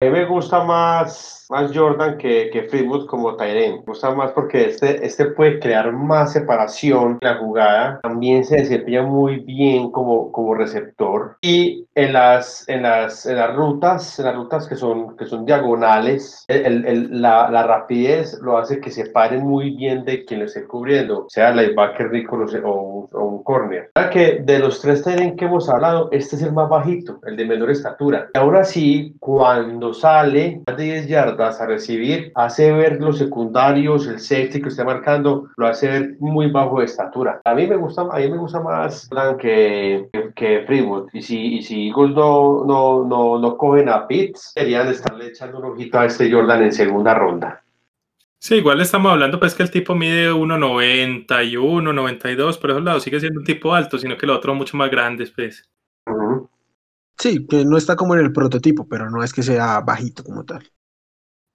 [0.00, 3.76] A mí me gusta más más Jordan que, que Fleetwood como Tyren.
[3.76, 8.00] Me gusta más porque este, este puede crear más separación en la jugada.
[8.02, 11.36] También se desempeña muy bien como, como receptor.
[11.40, 15.44] Y en las, en las, en las rutas, en las rutas que son, que son
[15.44, 20.40] diagonales, el, el, la, la, rapidez lo hace que se paren muy bien de quien
[20.40, 23.90] lo esté cubriendo, sea linebacker rico o, o un corner.
[24.12, 27.46] que de los tres Tyren que hemos hablado, este es el más bajito, el de
[27.46, 28.28] menor estatura.
[28.34, 34.06] Y ahora sí, cuando sale más de 10 yardas, a recibir, hace ver los secundarios,
[34.06, 37.40] el safety que está marcando, lo hace ver muy bajo de estatura.
[37.44, 39.08] A mí me gusta, a mí me gusta más
[39.40, 41.08] que, que, Freewood.
[41.12, 45.58] Y si, y si Eagles no, no, no, no cogen a Pitts, serían estarle echando
[45.58, 47.62] un ojito a este Jordan en segunda ronda.
[48.40, 53.18] Sí, igual estamos hablando pues que el tipo mide 1,91, 92, por eso lado sigue
[53.18, 55.68] siendo un tipo alto, sino que el otro mucho más grande, pues.
[57.18, 60.44] Sí, que no está como en el prototipo, pero no es que sea bajito como
[60.44, 60.68] tal.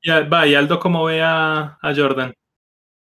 [0.04, 2.34] Ya, va, y Aldo, ¿cómo ve a, a Jordan?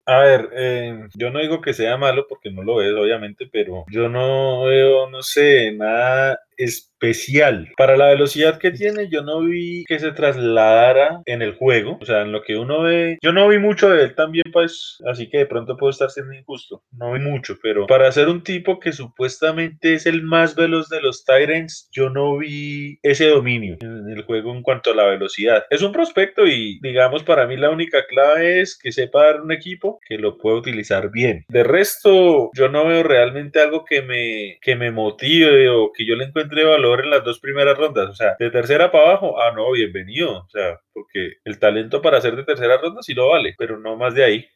[0.06, 3.84] A ver, eh, yo no digo que sea malo porque no lo es, obviamente, pero
[3.90, 7.68] yo no veo, no sé, nada especial.
[7.76, 11.98] Para la velocidad que tiene, yo no vi que se trasladara en el juego.
[12.00, 14.98] O sea, en lo que uno ve, yo no vi mucho de él también, pues,
[15.10, 16.82] así que de pronto puedo estar siendo injusto.
[16.92, 21.00] No vi mucho, pero para ser un tipo que supuestamente es el más veloz de
[21.00, 25.64] los Tyrants, yo no vi ese dominio en el juego en cuanto a la velocidad.
[25.70, 29.52] Es un prospecto y, digamos, para mí la única clave es que sepa dar un
[29.52, 31.44] equipo que lo pueda utilizar bien.
[31.48, 36.16] De resto, yo no veo realmente algo que me, que me motive o que yo
[36.16, 38.10] le encuentre de valor en las dos primeras rondas.
[38.10, 40.38] O sea, de tercera para abajo, ah, no, bienvenido.
[40.38, 43.96] O sea, porque el talento para ser de tercera ronda sí lo vale, pero no
[43.96, 44.48] más de ahí.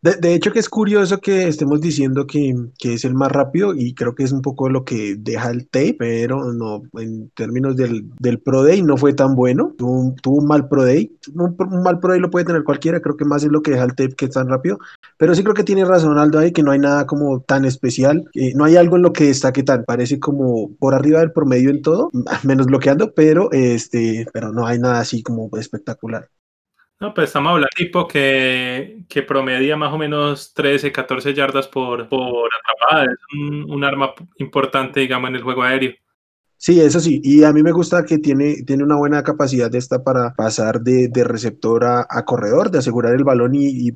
[0.00, 4.14] De, hecho que es curioso que estemos diciendo que, es el más rápido y creo
[4.14, 8.04] que es un poco lo que deja el tape, pero no, en términos del,
[8.44, 12.20] Pro Day no fue tan bueno, tuvo un, mal Pro Day, un, mal Pro Day
[12.20, 14.30] lo puede tener cualquiera, creo que más es lo que deja el tape que es
[14.30, 14.78] tan rápido,
[15.16, 18.24] pero sí creo que tiene razón Aldo ahí que no hay nada como tan especial,
[18.54, 21.82] no hay algo en lo que destaque tan, parece como por arriba del promedio en
[21.82, 22.08] todo,
[22.44, 26.28] menos bloqueando, pero este, pero no hay nada así como espectacular.
[27.00, 31.68] No, pues estamos hablando de tipo que, que promedia más o menos 13, 14 yardas
[31.68, 33.04] por, por atrapada.
[33.04, 33.18] Es
[33.68, 35.92] un, arma importante, digamos, en el juego aéreo.
[36.56, 37.20] Sí, eso sí.
[37.22, 41.08] Y a mí me gusta que tiene, tiene una buena capacidad esta para pasar de,
[41.22, 43.92] receptor a, corredor, de asegurar el balón y,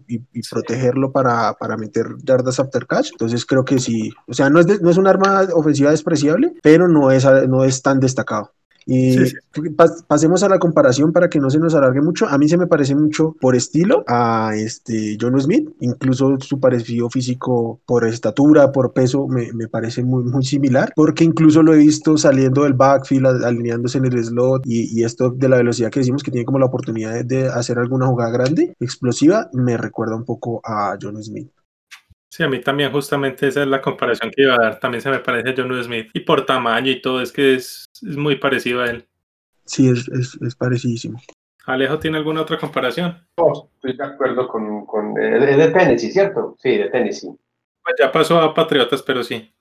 [0.48, 3.10] protegerlo para, para, meter yardas after catch.
[3.10, 4.12] Entonces creo que sí.
[4.28, 7.82] O sea, no es, no es un arma ofensiva despreciable, pero no es, no es
[7.82, 8.52] tan destacado.
[8.86, 9.16] Y
[10.08, 12.26] pasemos a la comparación para que no se nos alargue mucho.
[12.26, 17.08] A mí se me parece mucho por estilo a este John Smith, incluso su parecido
[17.10, 21.78] físico por estatura, por peso, me, me, parece muy, muy similar, porque incluso lo he
[21.78, 26.00] visto saliendo del backfield, alineándose en el slot y, y, esto de la velocidad que
[26.00, 30.24] decimos que tiene como la oportunidad de hacer alguna jugada grande, explosiva, me recuerda un
[30.24, 31.48] poco a John Smith.
[32.32, 34.80] Sí, a mí también justamente esa es la comparación que iba a dar.
[34.80, 36.08] También se me parece a John Smith.
[36.14, 39.06] Y por tamaño y todo, es que es, muy parecido a él.
[39.66, 41.20] Sí, es, es, es, parecidísimo.
[41.66, 43.18] ¿Alejo tiene alguna otra comparación?
[43.36, 44.86] No, estoy de acuerdo con...
[44.86, 46.56] con es de Tennessee, ¿cierto?
[46.58, 47.36] Sí, de Tennessee.
[47.82, 49.52] Pues ya pasó a Patriotas, pero sí.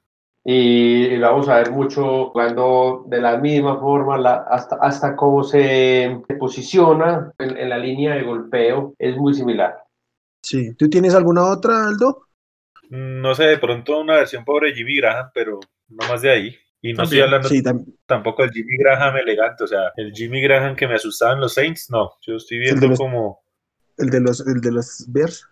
[0.45, 4.15] Y, lo vamos a ver mucho jugando de la misma forma,
[4.49, 9.83] hasta, hasta cómo se, posiciona en, en la línea de golpeo, es muy similar.
[10.41, 10.73] Sí.
[10.75, 12.30] ¿Tú tienes alguna otra, Aldo?
[12.91, 16.55] No sé, de pronto una versión pobre Jimmy Graham, pero no más de ahí.
[16.81, 17.47] Y no estoy hablando
[18.05, 21.53] tampoco del Jimmy Graham elegante, o sea, el Jimmy Graham que me asustaba en los
[21.53, 23.41] Saints, no, yo estoy viendo como
[23.97, 25.47] ¿El de los, el de los Bears?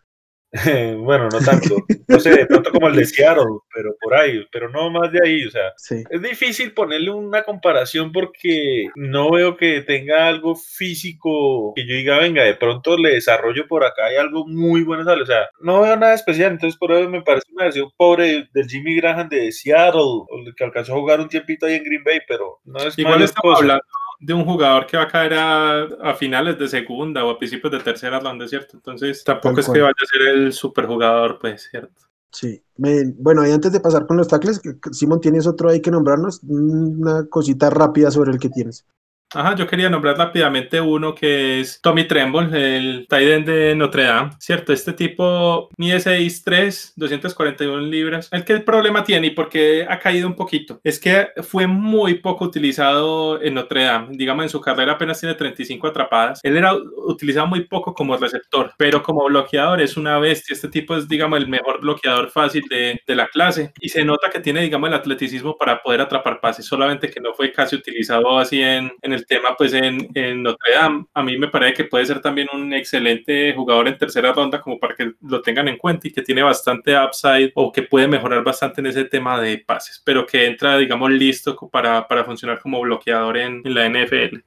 [0.97, 1.75] bueno, no tanto.
[2.07, 5.45] No sé, tanto como el de Seattle, pero por ahí, pero no más de ahí.
[5.45, 5.73] O sea,
[6.09, 12.17] es difícil ponerle una comparación porque no veo que tenga algo físico que yo diga,
[12.17, 15.03] venga, de pronto le desarrollo por acá hay algo muy bueno.
[15.09, 16.51] O sea, no veo nada especial.
[16.51, 20.25] Entonces, por eso me parece una versión pobre del Jimmy Graham de Seattle,
[20.57, 23.59] que alcanzó a jugar un tiempito ahí en Green Bay, pero no es Igual estamos
[23.59, 23.83] hablando
[24.19, 27.79] de un jugador que va a caer a, finales de segunda o a principios de
[27.79, 28.75] tercera ronda, ¿cierto?
[28.75, 32.01] Entonces tampoco es que vaya a ser el superjugador, pues, ¿cierto?
[32.31, 36.41] Sí, bueno, y antes de pasar con los tackles, Simón, ¿tienes otro ahí que nombrarnos?
[36.43, 38.85] Una cosita rápida sobre el que tienes.
[39.31, 44.31] Ajá, yo quería nombrar rápidamente uno que es Tommy Tremble, el tight de Notre Dame,
[44.39, 44.73] ¿cierto?
[44.73, 48.27] Este tipo mide 6'3", 241 libras.
[48.31, 52.15] El que el problema tiene y porque ha caído un poquito es que fue muy
[52.15, 54.17] poco utilizado en Notre Dame.
[54.17, 56.39] Digamos, en su carrera apenas tiene 35 atrapadas.
[56.41, 60.55] Él era utilizado muy poco como receptor, pero como bloqueador es una bestia.
[60.55, 64.31] Este tipo es, digamos, el mejor bloqueador fácil de, de la clase y se nota
[64.31, 68.39] que tiene, digamos, el atleticismo para poder atrapar pases, solamente que no fue casi utilizado
[68.39, 70.09] así en, en el el tema pues en,
[70.43, 74.33] Notre Dame, a mí me parece que puede ser también un excelente jugador en tercera
[74.33, 77.83] ronda como para que lo tengan en cuenta y que tiene bastante upside o que
[77.83, 82.23] puede mejorar bastante en ese tema de pases, pero que entra digamos listo para, para
[82.23, 84.37] funcionar como bloqueador en, en, la NFL.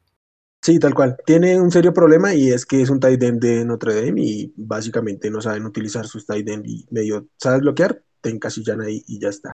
[0.62, 1.16] Sí, tal cual.
[1.26, 4.52] Tiene un serio problema y es que es un tight end de Notre Dame y
[4.56, 9.20] básicamente no saben utilizar sus tight end y medio sabes bloquear, te encasillan ahí y
[9.20, 9.52] ya está.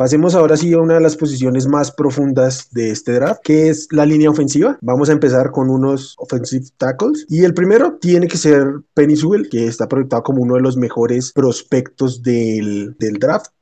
[0.00, 3.86] Pasemos ahora sí a una de las posiciones más profundas de este draft, que es
[3.92, 4.78] la línea ofensiva.
[4.80, 7.26] Vamos a empezar con unos offensive tackles.
[7.28, 10.78] Y el primero tiene que ser Penny Sewell, que está proyectado como uno de los
[10.78, 13.52] mejores prospectos del, draft.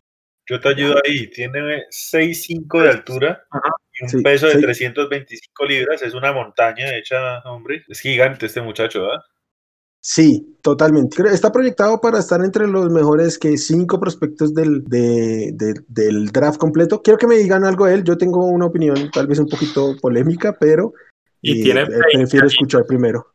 [0.46, 1.29] Yo te ayudo ahí.
[1.29, 3.42] Tiene 6'5 de altura
[4.01, 6.03] y un peso de 325 libras.
[6.03, 7.83] Es una montaña hecha, hombre.
[7.88, 9.24] Es gigante este muchacho, ¿verdad?
[10.01, 11.23] Sí, totalmente.
[11.33, 17.03] Está proyectado para estar entre los mejores que cinco prospectos del, del draft completo.
[17.03, 18.05] Quiero que me digan algo de él.
[18.05, 20.93] Yo tengo una opinión tal vez un poquito polémica, pero
[21.43, 23.27] y tiene eh, prefiero escuchar primero.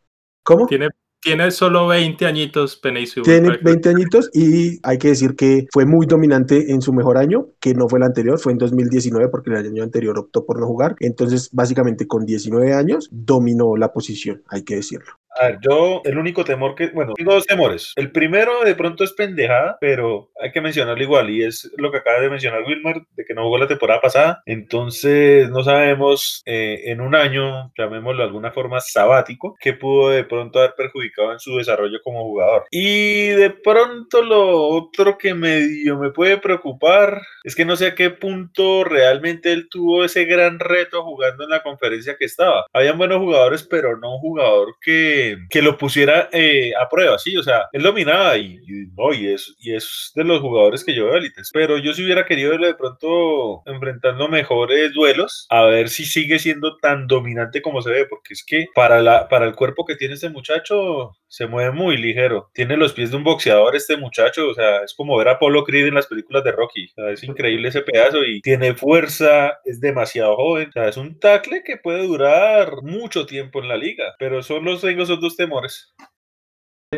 [0.43, 0.65] ¿Cómo?
[0.67, 0.89] Tiene
[1.23, 6.06] tiene solo 20 añitos Penny Tiene 20 añitos y hay que decir que fue muy
[6.06, 9.56] dominante en su mejor año, que no fue el anterior, fue en 2019 porque el
[9.56, 10.97] año anterior optó por no jugar.
[10.99, 15.13] Entonces, básicamente con 19 años dominó la posición, hay que decirlo.
[15.39, 17.93] A ver, yo el único temor que, bueno, tengo dos temores.
[17.96, 21.98] El primero de pronto es pendejada, pero hay que mencionarlo igual y es lo que
[21.98, 24.43] acaba de mencionar Wilmer, de que no jugó la temporada pasada.
[24.46, 30.24] Entonces no sabemos eh, en un año, llamémoslo de alguna forma sabático, qué pudo de
[30.24, 32.65] pronto haber perjudicado en su desarrollo como jugador.
[32.72, 37.96] Y de pronto lo otro que medio me puede preocupar es que no sé a
[37.96, 42.65] qué punto realmente él tuvo ese gran reto jugando en la conferencia que estaba.
[42.74, 47.38] Habían buenos jugadores, pero no un jugador que que, lo pusiera eh, a prueba, sí,
[47.38, 51.15] o sea, él dominaba y, y, es, y es de los jugadores que yo veo
[51.15, 56.05] élites, pero yo si hubiera querido verlo de pronto enfrentando mejores duelos, a ver si
[56.05, 59.86] sigue siendo tan dominante como se ve, porque es que para, la, para el cuerpo
[59.86, 63.97] que tiene este muchacho, se mueve muy ligero, tiene los pies de un boxeador este
[63.97, 67.23] muchacho, o sea, es como ver a Apollo Creed en las películas de Rocky, es
[67.23, 71.77] increíble ese pedazo y tiene fuerza, es demasiado joven, o sea, es un tackle que
[71.77, 75.93] puede durar mucho tiempo en la liga, pero son los tengo dos temores.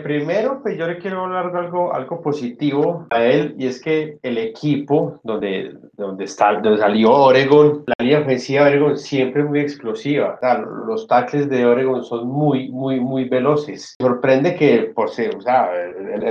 [0.02, 4.18] Primero, pues yo le quiero hablar de algo, algo positivo a él, y es que
[4.22, 9.60] el equipo donde, donde, está, donde salió Oregon, la línea ofensiva de Oregon siempre muy
[9.60, 10.40] explosiva.
[10.88, 13.96] los tackles de Oregon son muy, muy, muy veloces.
[14.00, 15.70] Sorprende que, por ser, o sea,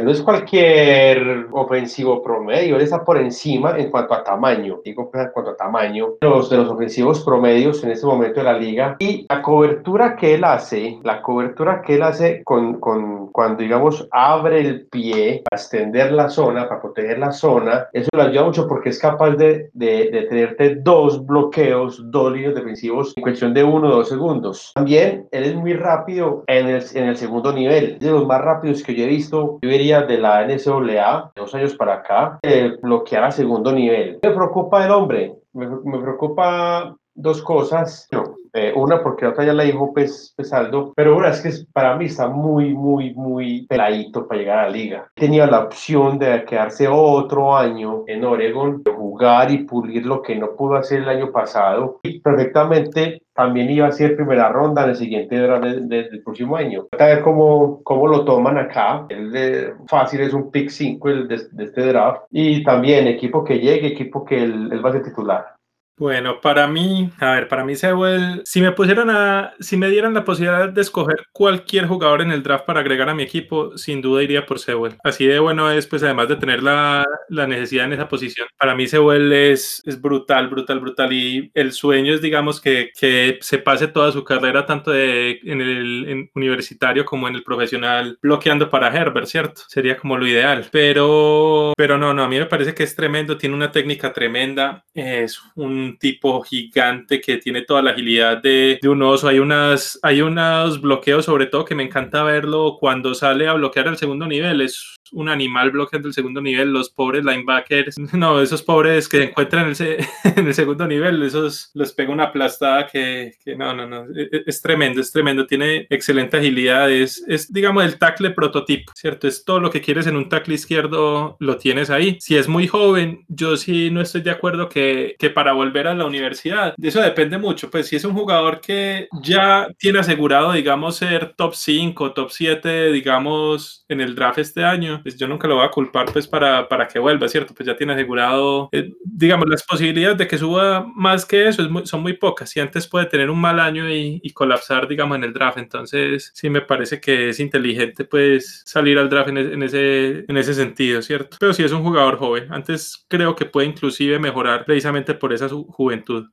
[0.02, 4.80] no es cualquier ofensivo promedio, él está por encima en cuanto a tamaño.
[4.84, 8.44] Digo, pues, en cuanto a tamaño, los de los ofensivos promedios en este momento de
[8.44, 8.96] la liga.
[8.98, 14.06] Y la cobertura que él hace, la cobertura que él hace con, con cuando digamos,
[14.10, 18.68] abre el pie para extender la zona, para proteger la zona, eso le ayuda mucho
[18.68, 23.88] porque es capaz de, de, tenerte dos bloqueos, dos líneas defensivos en cuestión de uno
[23.88, 24.72] o dos segundos.
[24.74, 28.82] También él es muy rápido en el, en el segundo nivel, de los más rápidos
[28.82, 32.38] que yo he visto, yo diría de la NCAA, de dos años para acá,
[32.82, 34.18] bloquear a segundo nivel.
[34.22, 38.08] Me preocupa el hombre, me preocupa dos cosas.
[38.56, 42.04] Eh, una porque otra ya la dijo pues, Pesaldo, pero una es que para mí
[42.04, 45.10] está muy, muy, muy peladito para llegar a la liga.
[45.14, 50.36] Tenía la opción de quedarse otro año en Oregon, de jugar y pulir lo que
[50.36, 54.90] no pudo hacer el año pasado y perfectamente también iba a ser primera ronda en
[54.90, 56.86] el siguiente draft del próximo año.
[56.96, 59.06] A ver cómo, cómo lo toman acá.
[59.08, 62.22] El de, fácil es un pick 5 de, de, este draft.
[62.30, 65.53] Y también equipo que llegue, equipo que él, él va a ser titular.
[65.96, 70.12] Bueno, para mí, a ver, para mí Sewell, si me pusieran a, si me dieran
[70.12, 74.02] la posibilidad de escoger cualquier jugador en el draft para agregar a mi equipo, sin
[74.02, 74.96] duda iría por Sewell.
[75.04, 78.74] Así de bueno es, pues además de tener la, la necesidad en esa posición, para
[78.74, 83.58] mí Sewell es, es brutal, brutal, brutal y el sueño es, digamos, que, que se
[83.58, 88.88] pase toda su carrera tanto de, en el universitario como en el profesional bloqueando para
[88.88, 89.62] Herbert, ¿cierto?
[89.68, 93.38] Sería como lo ideal, pero, pero no, no, a mí me parece que es tremendo,
[93.38, 98.88] tiene una técnica tremenda, es un tipo gigante que tiene toda la agilidad de, de,
[98.88, 99.28] un oso.
[99.28, 103.88] Hay, unas, hay unos bloqueos, sobre todo, que me encanta verlo cuando sale a bloquear
[103.88, 104.60] el segundo nivel.
[104.60, 106.72] Es un animal bloqueando el segundo nivel.
[106.72, 110.06] Los pobres linebackers, no, esos pobres que encuentran en el,
[110.36, 114.06] en el segundo nivel, esos les pega una aplastada que, que no, no, no.
[114.14, 115.46] Es, es, tremendo, es tremendo.
[115.46, 116.90] Tiene excelente agilidad.
[116.90, 119.28] Es, es, digamos, el tackle prototipo, ¿cierto?
[119.28, 122.18] Es todo lo que quieres en un tackle izquierdo, lo tienes ahí.
[122.20, 125.94] Si es muy joven, yo sí no estoy de acuerdo que, que para volver a
[125.94, 126.74] la universidad.
[126.80, 127.70] Eso depende mucho.
[127.70, 132.92] Pues si es un jugador que ya tiene asegurado, digamos, ser top 5, top 7,
[132.92, 136.68] digamos, en el draft este año, pues yo nunca lo voy a culpar pues para,
[136.68, 137.54] para que vuelva, ¿cierto?
[137.54, 141.70] Pues ya tiene asegurado, eh, digamos, las posibilidades de que suba más que eso es
[141.70, 142.54] muy, son muy pocas.
[142.56, 145.58] Y antes puede tener un mal año y, y, colapsar, digamos, en el draft.
[145.58, 150.36] Entonces, sí me parece que es inteligente pues salir al draft en, en, ese, en
[150.36, 151.36] ese sentido, ¿cierto?
[151.40, 155.48] Pero si es un jugador joven, antes creo que puede inclusive mejorar precisamente por esa
[155.68, 156.24] juventud.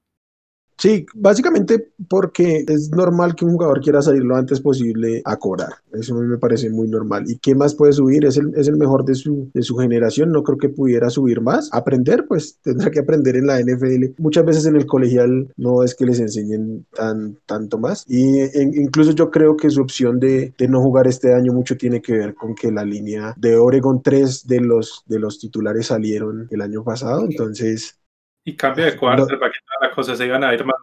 [0.82, 5.74] Sí, básicamente porque es normal que un jugador quiera salir lo antes posible a cobrar.
[5.94, 7.26] Eso a mí me parece muy normal.
[7.28, 8.26] ¿Y qué más puede subir?
[8.26, 10.32] Es el, es el mejor de su, de su generación.
[10.32, 11.70] No creo que pudiera subir más.
[11.72, 14.16] Aprender, pues tendrá que aprender en la NFL.
[14.18, 18.04] Muchas veces en el colegial no es que les enseñen tan, tanto más.
[18.08, 21.78] Y en, incluso yo creo que su opción de, de, no jugar este año mucho
[21.78, 25.86] tiene que ver con que la línea de Oregon 3 de los, de los titulares
[25.86, 27.24] salieron el año pasado.
[27.24, 28.01] Entonces
[28.44, 29.30] y cambio de todas
[29.82, 30.76] las cosas se iban a ir más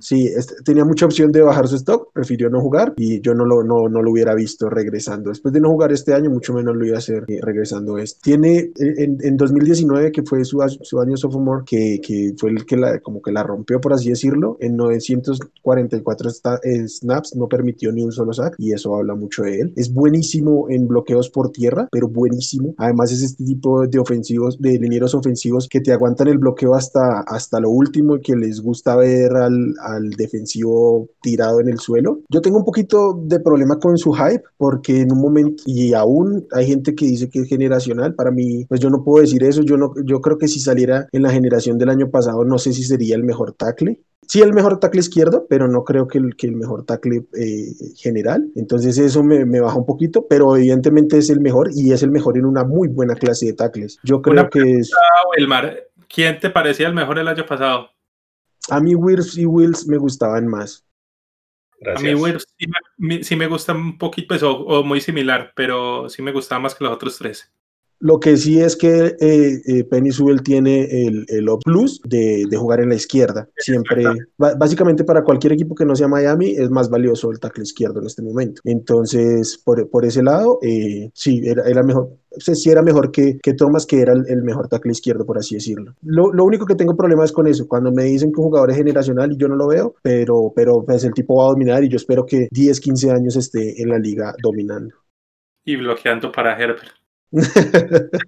[0.00, 3.44] Sí, este, tenía mucha opción de bajar su stock, prefirió no jugar y yo no
[3.44, 5.30] lo, no, no lo hubiera visto regresando.
[5.30, 8.20] Después de no jugar este año, mucho menos lo iba a hacer eh, regresando este.
[8.22, 12.64] Tiene eh, en, en, 2019, que fue su, su año sophomore, que, que, fue el
[12.64, 17.48] que la, como que la rompió, por así decirlo, en 944 sta, eh, snaps no
[17.48, 19.72] permitió ni un solo sack y eso habla mucho de él.
[19.74, 22.72] Es buenísimo en bloqueos por tierra, pero buenísimo.
[22.78, 27.20] Además es este tipo de ofensivos, de linieros ofensivos que te aguantan el bloqueo hasta,
[27.22, 32.20] hasta lo último y que les gusta ver al al defensivo tirado en el suelo.
[32.28, 36.46] Yo tengo un poquito de problema con su hype porque en un momento, y aún
[36.52, 39.62] hay gente que dice que es generacional, para mí, pues yo no puedo decir eso,
[39.62, 42.72] yo, no, yo creo que si saliera en la generación del año pasado, no sé
[42.72, 44.00] si sería el mejor tackle.
[44.28, 47.72] Sí, el mejor tackle izquierdo, pero no creo que el, que el mejor tackle eh,
[47.96, 48.50] general.
[48.56, 52.10] Entonces eso me, me, baja un poquito, pero evidentemente es el mejor y es el
[52.10, 53.98] mejor en una muy buena clase de tackles.
[54.04, 54.90] Yo creo Una que es...
[55.34, 55.78] Wilmar,
[56.12, 57.88] ¿quién te parecía el mejor el año pasado?
[58.70, 60.84] A mí Wirfs y Wills me gustaban más.
[61.80, 62.12] Gracias.
[62.12, 62.66] A mí Wirfs sí
[62.98, 66.60] me, sí me gusta un poquito, pues, o, o, muy similar, pero sí me gustaba
[66.60, 67.50] más que los otros tres.
[68.00, 72.56] Lo que sí es que eh, eh, Penny Sewell tiene el, el plus de, de,
[72.56, 73.48] jugar en la izquierda.
[73.56, 74.04] Siempre,
[74.36, 78.06] básicamente para cualquier equipo que no sea Miami, es más valioso el tackle izquierdo en
[78.06, 78.62] este momento.
[78.64, 82.10] Entonces, por, por ese lado, eh, sí, era, era mejor.
[82.38, 85.26] O sea, sí era mejor que, que Thomas, que era el, el, mejor tackle izquierdo,
[85.26, 85.94] por así decirlo.
[86.02, 88.76] Lo, lo, único que tengo problemas con eso, cuando me dicen que un jugador es
[88.76, 91.88] generacional y yo no lo veo, pero, pero pues el tipo va a dominar y
[91.88, 94.94] yo espero que 10, 15 años esté en la liga dominando.
[95.64, 96.92] Y bloqueando para Herbert.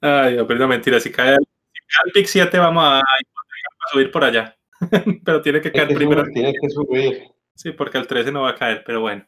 [0.00, 2.98] Ay, no, pero no mentira, si cae, el, si cae el pick 7 vamos a,
[2.98, 3.02] a,
[3.92, 4.56] subir por allá.
[5.24, 6.22] pero tiene que caer que primero.
[6.22, 7.22] Subir, tiene que subir.
[7.54, 9.24] Sí, porque el 13 no va a caer, pero bueno.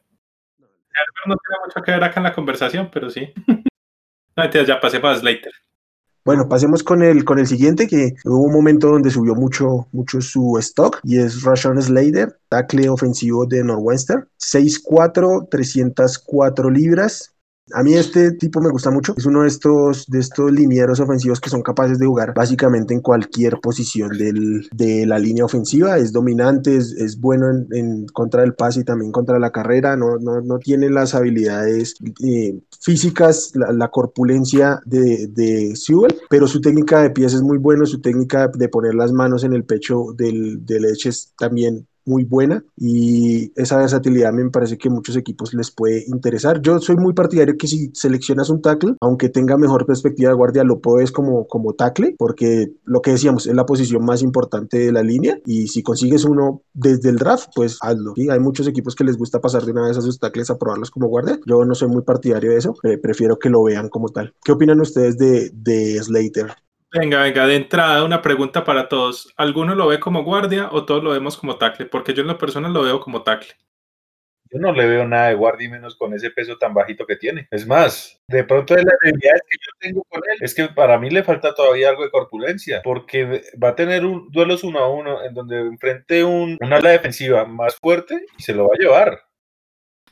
[1.25, 3.33] No tiene mucho que ver acá en la conversación, pero sí.
[4.67, 5.53] Ya pasé para Slater.
[6.25, 10.21] Bueno, pasemos con el, con el siguiente, que hubo un momento donde subió mucho, mucho
[10.21, 14.27] su stock, y es Rashawn Slater, tackle ofensivo de Northwestern.
[14.39, 17.34] 6'4, 304 libras,
[17.73, 19.15] a mí este tipo me gusta mucho.
[19.17, 23.01] Es uno de estos, de estos linieros ofensivos que son capaces de jugar básicamente en
[23.01, 24.11] cualquier posición
[24.71, 25.97] de la línea ofensiva.
[25.97, 29.95] Es dominante, es, bueno en, contra del pase y también contra la carrera.
[29.95, 36.47] No, no, no tiene las habilidades eh, físicas, la, la, corpulencia de, de Sewell, pero
[36.47, 37.85] su técnica de pies es muy buena.
[37.85, 42.23] Su técnica de poner las manos en el pecho del, del Edge es también muy
[42.23, 46.61] buena y esa versatilidad me parece que muchos equipos les puede interesar.
[46.61, 50.63] Yo soy muy partidario que si seleccionas un tackle, aunque tenga mejor perspectiva de guardia,
[50.63, 54.91] lo puedes como, como tackle, porque lo que decíamos es la posición más importante de
[54.91, 58.13] la línea y si consigues uno desde el draft, pues hazlo.
[58.15, 58.29] ¿sí?
[58.29, 60.91] Hay muchos equipos que les gusta pasar de una vez a sus tackles a probarlos
[60.91, 61.39] como guardia.
[61.45, 64.33] Yo no soy muy partidario de eso, prefiero que lo vean como tal.
[64.43, 66.64] ¿Qué opinan ustedes de, de Slater?
[66.97, 69.33] Venga, venga, de entrada una pregunta para todos.
[69.35, 71.87] ¿Alguno lo ve como guardia o todos lo vemos como tackle?
[71.87, 73.53] Porque yo en la persona lo veo como tackle.
[74.51, 77.17] Yo no le veo nada de guardia y menos con ese peso tan bajito que
[77.17, 77.47] tiene.
[77.51, 80.97] Es más, de pronto de las debilidades que yo tengo con él es que para
[80.99, 84.89] mí le falta todavía algo de corpulencia, porque va a tener un duelos uno a
[84.89, 88.81] uno en donde enfrente un, una ala defensiva más fuerte y se lo va a
[88.81, 89.19] llevar.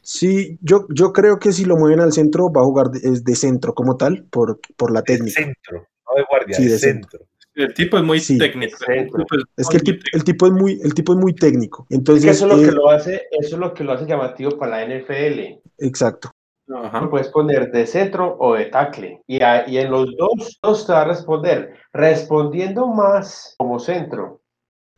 [0.02, 3.24] Sí, yo, yo creo que si lo mueven al centro va a jugar de, es
[3.24, 5.42] de centro como tal, por, por la De técnica.
[5.42, 7.20] centro, no de guardia, Sí, de de centro.
[7.56, 8.78] El tipo es muy Sí, técnico.
[8.78, 9.24] centro.
[9.24, 11.86] tipo Es que el, muy tip- el tipo es muy, el tipo es muy técnico.
[11.90, 13.94] Es Entonces, que eso es lo eh, que lo hace, eso es lo que lo
[13.94, 15.60] hace llamativo para la NFL.
[15.80, 16.32] exacto.
[16.74, 17.02] Ajá.
[17.02, 19.22] Lo puedes poner de centro o de tackle.
[19.28, 24.42] Y, a- y en los dos, dos te va a responder, respondiendo más como centro.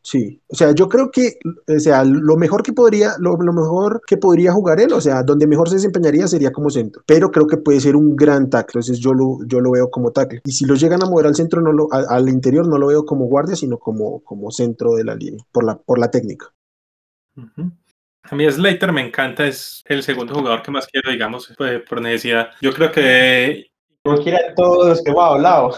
[0.07, 4.01] Sí, o sea, yo creo que, o sea, lo mejor que podría, lo, lo mejor
[4.05, 7.47] que podría jugar él, o sea, donde mejor se desempeñaría sería como centro, pero creo
[7.47, 10.41] que puede ser un gran tackle, entonces yo lo, yo lo veo como tackle.
[10.45, 12.85] Y si lo llegan a mover al centro, no lo, a- al interior, no lo
[12.85, 16.53] veo como guardia, sino como, como centro de la línea, por la, por la técnica.
[18.29, 21.99] A mí Slater me encanta, es el segundo jugador que más quiero, digamos, pues, por
[21.99, 22.49] necesidad.
[22.61, 23.65] Yo creo que
[24.05, 25.71] No quiere a todos los que hemos hablado.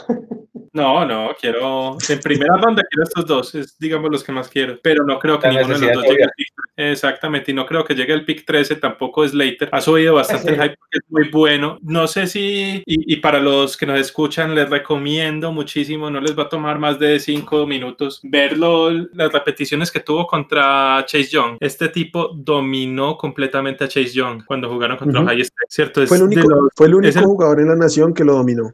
[0.77, 4.79] No, no, quiero en primera ronda quiero estos dos, es digamos los que más quiero,
[4.81, 6.47] pero no creo que La ninguno de los dos llegue al pick.
[6.79, 9.69] Exactamente, y no creo que llegue al pick 13, tampoco Slater.
[9.71, 11.79] Ha subido bastante el hype porque es muy bueno.
[11.81, 16.37] No sé si, y, y para los que nos escuchan, les recomiendo muchísimo, no les
[16.37, 21.57] va a tomar más de cinco minutos verlo, las repeticiones que tuvo contra Chase Young.
[21.59, 25.29] Este tipo dominó completamente a Chase Young cuando jugaron contra Ujú.
[25.29, 26.03] Ohio State, ¿cierto?
[26.03, 28.33] Es Fue el único, los- fue el único el- jugador en la nación que lo
[28.33, 28.71] dominó.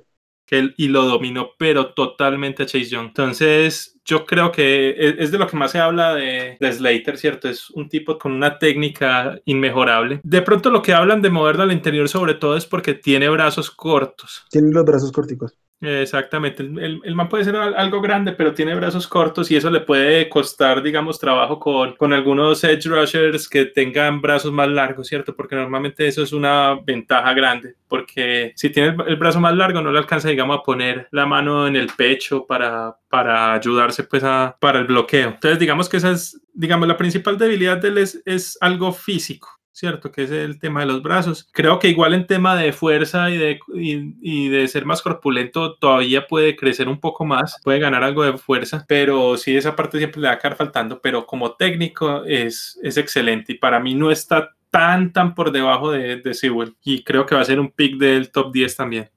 [0.78, 3.08] Y lo dominó, pero totalmente a Chase Young.
[3.08, 7.18] Entonces, yo creo que es, es de lo que más se habla de, de Slater,
[7.18, 7.49] ¿cierto?
[7.49, 10.22] Es un tipo con una técnica inmejorable.
[10.24, 13.72] De pronto lo que hablan de moverlo al interior sobre todo es porque tiene brazos
[13.72, 14.45] cortos.
[14.49, 15.54] Tiene los brazos corticos.
[15.86, 19.57] Exactamente, el, el- el man puede ser al- algo grande, pero tiene brazos cortos y
[19.57, 24.69] eso le puede costar, digamos, trabajo con, con algunos edge rushers que tengan brazos más
[24.69, 25.36] largos, ¿cierto?
[25.36, 29.81] Porque normalmente eso es una ventaja grande, porque si tiene el, el brazo más largo
[29.81, 34.23] no le alcanza, digamos, a poner la mano en el pecho para, para ayudarse, pues,
[34.23, 35.31] a, para el bloqueo.
[35.31, 39.49] Entonces, digamos que esa es, digamos, la principal debilidad de él es, es algo físico.
[39.74, 40.11] ¿Cierto?
[40.11, 41.49] Que es el tema de los brazos.
[41.51, 45.76] Creo que igual en tema de fuerza y de, y, y de ser más corpulento
[45.76, 49.97] todavía puede crecer un poco más, puede ganar algo de fuerza, pero sí esa parte
[49.97, 53.95] siempre le va a quedar faltando, pero como técnico es, es excelente y para mí
[53.95, 57.59] no está tan, tan por debajo de, de Sewell y creo que va a ser
[57.59, 59.09] un pick del top 10 también.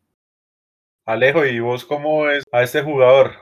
[1.05, 3.33] Alejo, ¿y vos cómo ves a este jugador?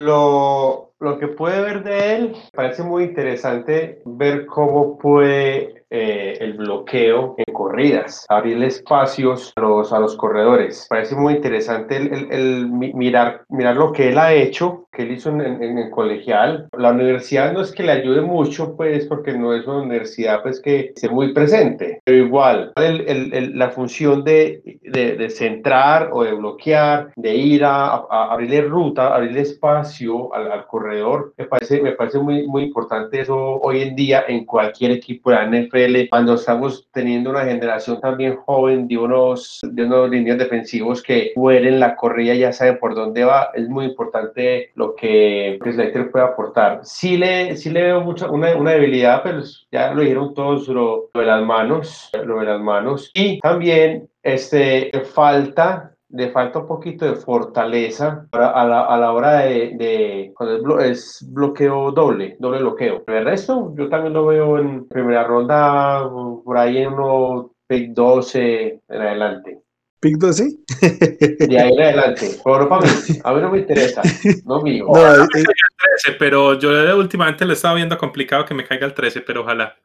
[0.00, 6.54] Lo, lo que puede ver de él, parece muy interesante ver cómo puede eh, el
[6.54, 10.86] bloqueo en corridas, abrirle espacios a los, a los corredores.
[10.88, 15.02] Parece muy interesante el, el- el mi- mirar, mirar lo que él ha hecho, que
[15.02, 16.68] él hizo en, en- en el colegial.
[16.78, 20.60] La universidad no es que le ayude mucho, pues, porque no es una universidad pues,
[20.62, 26.32] que esté muy presente, pero igual, el- la función de, de, de centrar o de
[26.32, 30.91] bloquear, de ir a, a abrirle ruta, abrirle espacio al, al corredor,
[31.36, 35.36] me parece, me parece muy, muy importante eso hoy en día en cualquier equipo de
[35.36, 41.02] la NFL, cuando estamos teniendo una generación también joven de unos, de unos líneas defensivos
[41.02, 45.72] que huelen la corrida, ya saben por dónde va, es muy importante lo que, que
[45.72, 46.80] Slater puede aportar.
[46.84, 49.40] Sí le, sí le veo mucha, una, una debilidad, pero
[49.70, 53.10] ya lo dijeron todos lo, lo de las manos, lo de las manos.
[53.14, 59.38] Y también este, falta le falta un poquito de fortaleza a la, a la hora
[59.40, 63.02] de, de cuando es, blo- es bloqueo doble, doble bloqueo.
[63.04, 66.08] Pero el resto, yo también lo veo en primera ronda,
[66.44, 69.58] por ahí en uno pick 12 en adelante.
[70.00, 70.48] ¿Pick 12?
[70.80, 72.28] De ahí en adelante.
[72.44, 72.88] Pero no para mí,
[73.22, 74.02] a mí no me interesa,
[74.44, 74.86] no mío.
[74.88, 79.20] No, eh, 13, pero yo últimamente le estaba viendo complicado que me caiga el 13,
[79.20, 79.76] pero ojalá.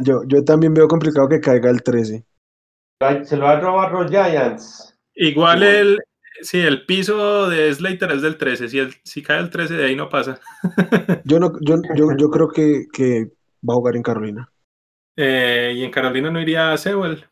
[0.00, 2.24] yo, yo también veo complicado que caiga el 13.
[3.24, 4.91] Se lo va a robar los Giants.
[5.14, 5.98] Igual el,
[6.40, 9.86] sí, el piso de Slater es del 13, si, el, si cae el 13 de
[9.86, 10.40] ahí no pasa.
[11.24, 13.30] Yo, no, yo, yo, yo creo que, que
[13.68, 14.50] va a jugar en Carolina.
[15.16, 17.24] Eh, y en Carolina no iría a Sewell.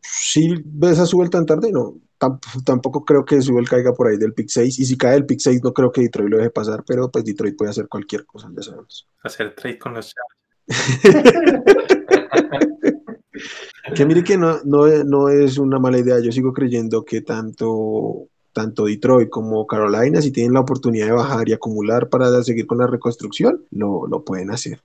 [0.00, 2.00] Si ves a Subel tan tarde, no.
[2.18, 4.78] Tam- tampoco creo que Subel caiga por ahí del pick 6.
[4.78, 6.82] Y si cae el pick 6, no creo que Detroit lo deje pasar.
[6.86, 9.06] Pero pues Detroit puede hacer cualquier cosa, ya sabemos.
[9.22, 10.68] hacer trade con los Chargers.
[13.94, 16.18] Que mire que no, no, no es una mala idea.
[16.20, 21.48] Yo sigo creyendo que tanto, tanto Detroit como Carolina, si tienen la oportunidad de bajar
[21.48, 24.80] y acumular para seguir con la reconstrucción, lo, lo pueden hacer.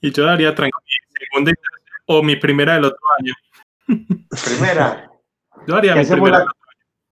[0.00, 0.80] Y yo daría tranquilo
[1.30, 3.34] segunda y tercera, o mi primera del otro año.
[4.44, 5.10] Primera,
[5.66, 6.38] Yo daría ¿qué mi primera.
[6.38, 6.46] la,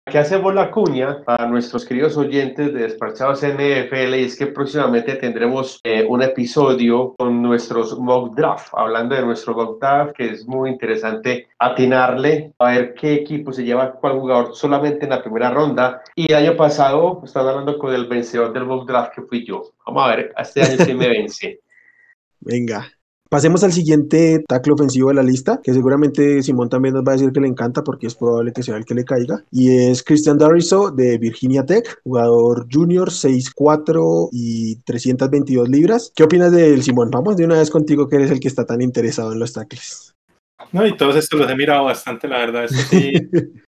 [0.07, 5.14] que hacemos la cuña para nuestros queridos oyentes de Despachados NFL y es que próximamente
[5.14, 10.46] tendremos eh, un episodio con nuestros mock draft, hablando de nuestro mock draft, que es
[10.46, 15.50] muy interesante atinarle a ver qué equipo se lleva cuál jugador solamente en la primera
[15.50, 16.02] ronda.
[16.14, 19.46] Y el año pasado pues, estaba hablando con el vencedor del mock draft que fui
[19.46, 19.62] yo.
[19.86, 21.61] Vamos a ver, este año sí me vence.
[22.40, 22.93] Venga,
[23.35, 27.16] Pasemos al siguiente tackle ofensivo de la lista, que seguramente Simón también nos va a
[27.16, 29.43] decir que le encanta porque es probable que sea el que le caiga.
[29.51, 36.12] Y es Christian Dariso de Virginia Tech, jugador junior, 6'4 y 322 libras.
[36.14, 37.11] ¿Qué opinas de él, Simón?
[37.11, 40.14] Vamos de una vez contigo que eres el que está tan interesado en los tackles.
[40.70, 42.68] No, y todos estos los he mirado bastante, la verdad.
[42.68, 43.14] sí,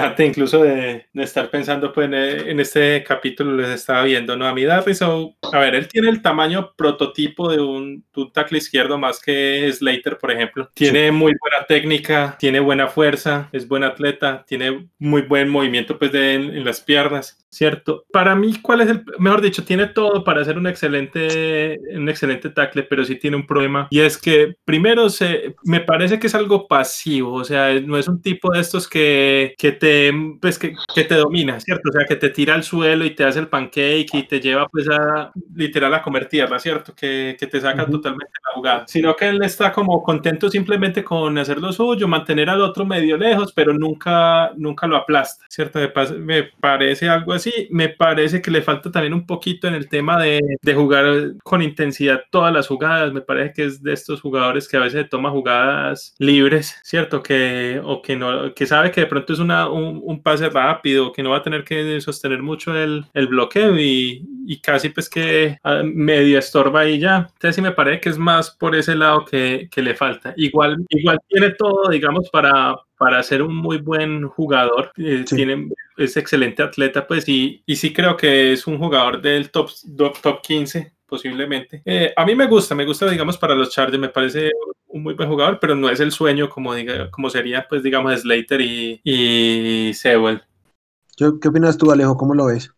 [0.00, 4.46] Antes incluso de, estar pensando pues, en, este capítulo, les estaba viendo, ¿no?
[4.46, 8.98] A mí Darriso, a ver, él tiene el tamaño prototipo de un, un tackle izquierdo
[8.98, 10.70] más que Slater, por ejemplo.
[10.74, 16.12] Tiene muy buena técnica, tiene buena fuerza, es buen atleta, tiene muy buen movimiento pues,
[16.12, 18.04] de, en, las piernas, ¿cierto?
[18.12, 22.50] Para mí, ¿cuál es el, mejor dicho, tiene todo para ser un excelente, un excelente
[22.50, 26.34] tackle, pero sí tiene un problema, y es que primero se, me parece que es
[26.34, 30.74] algo pasivo, o sea, no es un tipo de estos que que te, pues, que,
[30.94, 31.88] que, te domina, ¿cierto?
[31.90, 34.66] O sea, que te tira al suelo y te hace el pancake y te lleva,
[34.68, 36.94] pues, a literal a comer tierra, ¿cierto?
[36.94, 38.84] Que, que te saca totalmente la jugada.
[38.86, 43.16] Sino que él está como contento simplemente con hacer lo suyo, mantener al otro medio
[43.16, 45.78] lejos, pero nunca, nunca lo aplasta, ¿cierto?
[46.18, 47.68] Me, parece algo así.
[47.70, 51.62] Me parece que le falta también un poquito en el tema de, de jugar con
[51.62, 53.12] intensidad todas las jugadas.
[53.12, 57.22] Me parece que es de estos jugadores que a veces toma jugadas libres, ¿cierto?
[57.22, 61.22] Que, o que no, que sabe que de pronto es una un, pase rápido, que
[61.22, 65.58] no va a tener que sostener mucho el, el bloqueo y, y, casi pues que
[65.62, 67.28] ah, medio estorba y ya.
[67.32, 70.34] Entonces sí me parece que es más por ese lado que, que le falta.
[70.36, 74.92] Igual, igual tiene todo, digamos, para, para ser un muy buen jugador.
[74.96, 79.50] Eh, tiene, es excelente atleta, pues, y, y sí creo que es un jugador del
[79.50, 81.80] top, top, top 15 posiblemente.
[81.86, 84.50] Eh, a mí me gusta, me gusta, digamos, para los Chargers, me parece
[84.88, 88.20] un muy buen jugador, pero no es el sueño como, diga, como sería, pues, digamos,
[88.20, 90.42] Slater y, y Sewell.
[91.16, 92.16] ¿Qué opinas tú, Alejo?
[92.16, 92.70] ¿Cómo lo ves?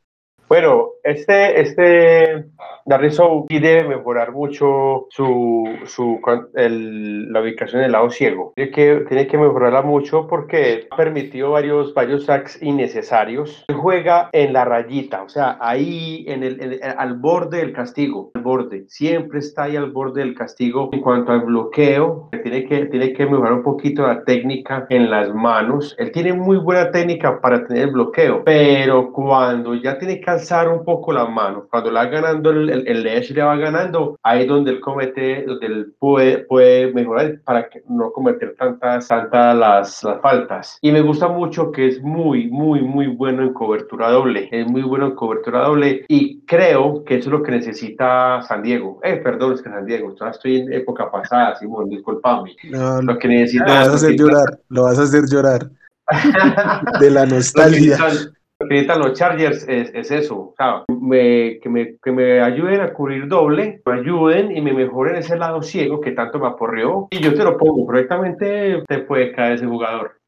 [0.50, 2.46] Bueno, este, este
[2.84, 6.20] Darriso sí debe mejorar mucho su, su
[6.54, 8.52] el, la ubicación del lado ciego.
[8.56, 13.64] Tiene que, tiene que mejorarla mucho porque ha permitido varios, varios sacks innecesarios.
[13.72, 18.86] Juega en la rayita, o sea, ahí en el, al borde del castigo, al borde.
[18.88, 20.90] Siempre está ahí al borde del castigo.
[20.90, 25.32] En cuanto al bloqueo, tiene que, tiene que mejorar un poquito la técnica en las
[25.32, 25.94] manos.
[25.96, 30.68] Él tiene muy buena técnica para tener el bloqueo, pero cuando ya tiene que alzar
[30.68, 34.48] un poco la mano, cuando la ganando el, el, el le va ganando, ahí es
[34.48, 40.02] donde él comete, donde él puede, puede mejorar para que no cometer tantas, tantas las,
[40.02, 40.78] las faltas.
[40.80, 44.48] Y me gusta mucho que es muy, muy, muy bueno en cobertura doble.
[44.50, 48.62] Es muy bueno en cobertura doble y creo que eso es lo que necesita San
[48.62, 49.00] Diego.
[49.02, 52.56] Eh, perdón, es que San Diego, estoy en época pasada, Simón, disculpame.
[52.70, 53.66] No, lo que necesita.
[53.66, 55.70] Lo vas a hacer llorar, lo vas a hacer llorar.
[57.00, 57.96] de la nostalgia
[58.68, 62.80] que necesitan los Chargers es, es eso, o sea, me, que, me, que, me, ayuden
[62.80, 67.08] a cubrir doble, me ayuden y me mejoren ese lado ciego que tanto me aporreó.
[67.10, 70.20] Y yo te lo pongo, correctamente te puede caer ese jugador.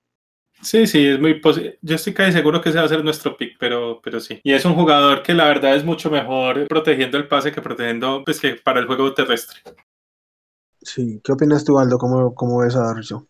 [0.63, 1.79] Sí, sí, es muy posible.
[1.83, 4.41] Yo estoy casi seguro que ese va a ser nuestro pick, pero, pero sí.
[4.45, 8.23] Y es un jugador que la verdad es mucho mejor protegiendo el pase que protegiendo,
[8.25, 9.61] pues que para el juego terrestre.
[10.81, 11.99] Sí, ¿qué opinas tú, Aldo?
[11.99, 13.27] ¿Cómo, cómo ves a Darcio?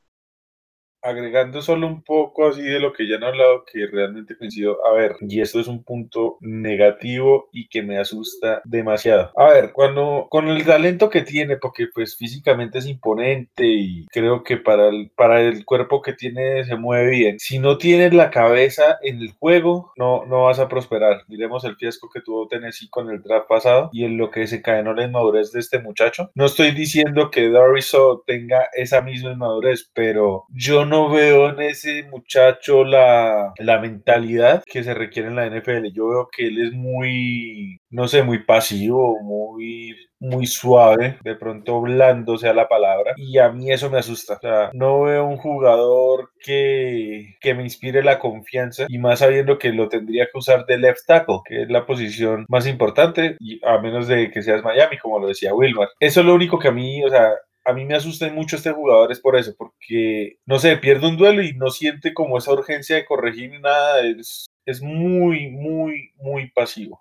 [1.02, 4.92] Agregando solo un poco así de lo que ya han hablado, que realmente coincido, a
[4.92, 9.30] ver, y esto es un punto negativo y que me asusta demasiado.
[9.36, 14.42] A ver, cuando con el talento que tiene, porque pues físicamente es imponente y creo
[14.42, 18.30] que para el, para el cuerpo que tiene se mueve bien, si no tienes la
[18.30, 21.22] cabeza en el juego, no, no vas a prosperar.
[21.28, 24.62] Miremos el fiasco que tuvo Tennessee con el draft pasado y en lo que se
[24.62, 26.30] cae en la inmadurez de este muchacho.
[26.34, 31.62] No estoy diciendo que Dariso tenga esa misma inmadurez, pero yo no no veo en
[31.62, 35.86] ese muchacho la, la mentalidad que se requiere en la NFL.
[35.94, 41.80] Yo veo que él es muy, no sé, muy pasivo, muy muy suave, de pronto
[41.80, 44.34] blando sea la palabra, y a mí eso me asusta.
[44.34, 49.58] O sea, no veo un jugador que, que me inspire la confianza y más sabiendo
[49.58, 53.60] que lo tendría que usar de left tackle, que es la posición más importante, y
[53.66, 55.88] a menos de que seas Miami, como lo decía Wilmar.
[55.98, 57.32] Eso es lo único que a mí, o sea,
[57.64, 61.16] a mí me asusta mucho este jugador es por eso, porque, no sé, pierde un
[61.16, 66.10] duelo y no siente como esa urgencia de corregir ni nada, es, es muy, muy,
[66.16, 67.00] muy pasivo.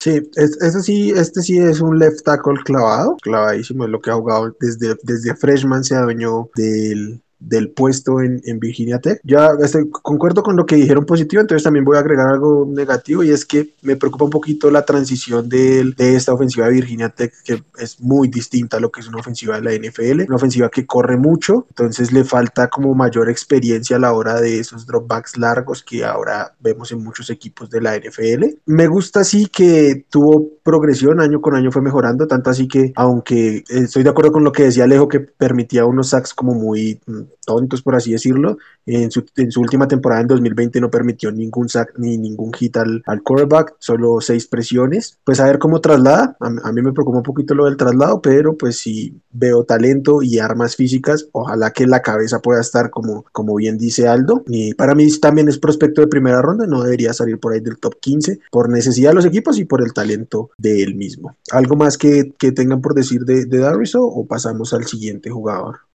[0.00, 4.14] Sí, es, sí, este sí es un left tackle clavado, clavadísimo, es lo que ha
[4.14, 9.20] jugado desde, desde freshman, se adueñó del, del puesto en, en Virginia Tech.
[9.24, 13.22] Ya este, concuerdo con lo que dijeron positivo, entonces también voy a agregar algo negativo
[13.22, 17.08] y es que me preocupa un poquito la transición de, de esta ofensiva de Virginia
[17.10, 20.36] Tech, que es muy distinta a lo que es una ofensiva de la NFL, una
[20.36, 24.86] ofensiva que corre mucho, entonces le falta como mayor experiencia a la hora de esos
[24.86, 28.44] dropbacks largos que ahora vemos en muchos equipos de la NFL.
[28.66, 33.64] Me gusta sí que tuvo progresión, año con año fue mejorando, tanto así que aunque
[33.68, 37.22] estoy de acuerdo con lo que decía Alejo, que permitía unos sacks como muy mm,
[37.44, 41.68] tontos, por así decirlo, en su, en su última temporada en 2020 no permitió ningún
[41.68, 45.18] sack ni ningún hit al, quarterback, solo seis presiones.
[45.24, 48.56] Pues a ver cómo traslada, a, mí me preocupa un poquito lo del traslado, pero
[48.56, 53.54] pues si veo talento y armas físicas, ojalá que la cabeza pueda estar como, como
[53.54, 54.44] bien dice Aldo.
[54.46, 57.78] Y para mí también es prospecto de primera ronda, no debería salir por ahí del
[57.78, 61.36] top 15 por necesidad de los equipos y por el talento de él mismo.
[61.50, 65.87] ¿Algo más que, que tengan por decir de, de o pasamos al siguiente jugador?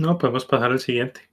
[0.00, 1.29] No, podemos pasar al siguiente.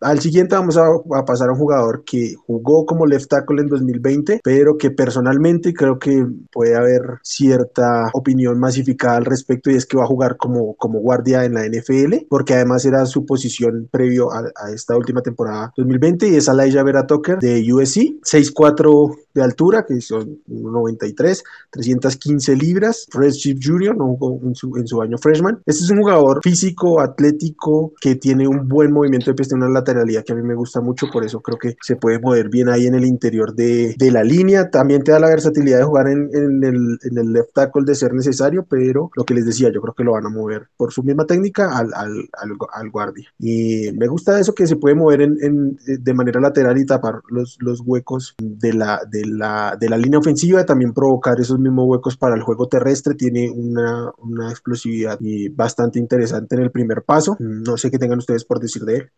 [0.00, 0.84] Al siguiente vamos a,
[1.14, 5.72] a, pasar a un jugador que jugó como left tackle en 2020, pero que personalmente
[5.72, 10.36] creo que puede haber cierta opinión masificada al respecto y es que va a jugar
[10.36, 14.96] como, como guardia en la NFL, porque además era su posición previo a, a esta
[14.96, 20.40] última temporada 2020 y es Elijah Vera Tucker de USC, 6'4 de altura, que son
[20.46, 23.06] 93, 315 libras.
[23.10, 23.96] Fred Chip Jr.
[23.96, 25.60] no jugó en su, en su, año freshman.
[25.66, 29.74] Este es un jugador físico, atlético, que tiene un buen movimiento de pie, tiene una
[29.86, 32.68] lateralidad que a mí me gusta mucho, por eso creo que se puede mover bien
[32.68, 34.70] ahí en el interior de, de la línea.
[34.70, 37.94] También te da la versatilidad de jugar en, en, el, en, el, left tackle de
[37.94, 40.92] ser necesario, pero lo que les decía, yo creo que lo van a mover por
[40.92, 43.28] su misma técnica al, al, al, al guardia.
[43.38, 47.56] Y me gusta eso que se puede mover en, de manera lateral y tapar los,
[47.60, 52.16] los huecos de la, de la, de la línea ofensiva, también provocar esos mismos huecos
[52.16, 55.18] para el juego terrestre, tiene una, una explosividad
[55.52, 57.36] bastante interesante en el primer paso.
[57.38, 59.10] No sé qué tengan ustedes por decir de él.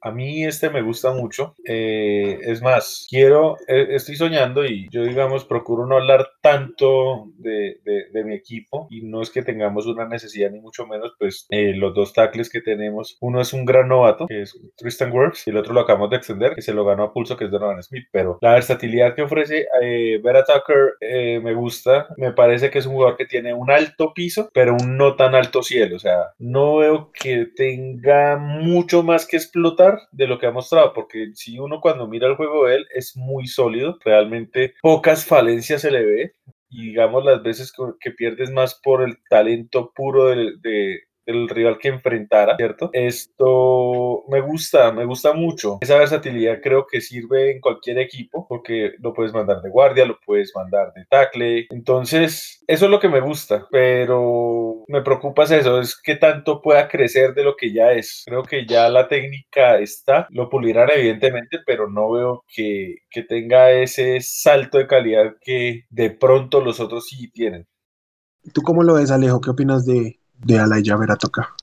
[0.00, 1.54] A mí este me gusta mucho.
[1.64, 7.80] Eh, es más, quiero, eh, estoy soñando y yo, digamos, procuro no hablar tanto de,
[7.84, 11.46] de, de, mi equipo y no es que tengamos una necesidad ni mucho menos, pues
[11.50, 15.46] eh, los dos tackles que tenemos, uno es un gran novato, que es Tristan Wirfs,
[15.46, 17.50] y el otro lo acabamos de extender, que se lo ganó a pulso, que es
[17.50, 22.70] Donovan Smith, pero la versatilidad que ofrece eh, Vera Tucker eh, me gusta, me parece
[22.70, 25.96] que es un jugador que tiene un alto piso, pero un no tan alto cielo,
[25.96, 30.92] o sea, no veo que tenga mucho más que explotar de lo que ha mostrado,
[30.92, 35.82] porque si uno cuando mira el juego de él es muy sólido, realmente pocas falencias
[35.82, 36.34] se le ve,
[36.70, 41.78] y digamos las veces que pierdes más por el talento puro de, de, el rival
[41.78, 42.90] que enfrentara, ¿cierto?
[42.92, 45.78] Esto me gusta, me gusta mucho.
[45.80, 50.18] Esa versatilidad creo que sirve en cualquier equipo porque lo puedes mandar de guardia, lo
[50.24, 51.66] puedes mandar de tackle.
[51.70, 56.62] Entonces, eso es lo que me gusta, pero me preocupa es eso, es que tanto
[56.62, 58.24] pueda crecer de lo que ya es.
[58.26, 63.70] Creo que ya la técnica está, lo pulirán evidentemente, pero no veo que, que tenga
[63.70, 67.66] ese salto de calidad que de pronto los otros sí tienen.
[68.54, 69.40] ¿Tú cómo lo ves, Alejo?
[69.42, 71.54] ¿Qué opinas de, de Alaya Veratoca.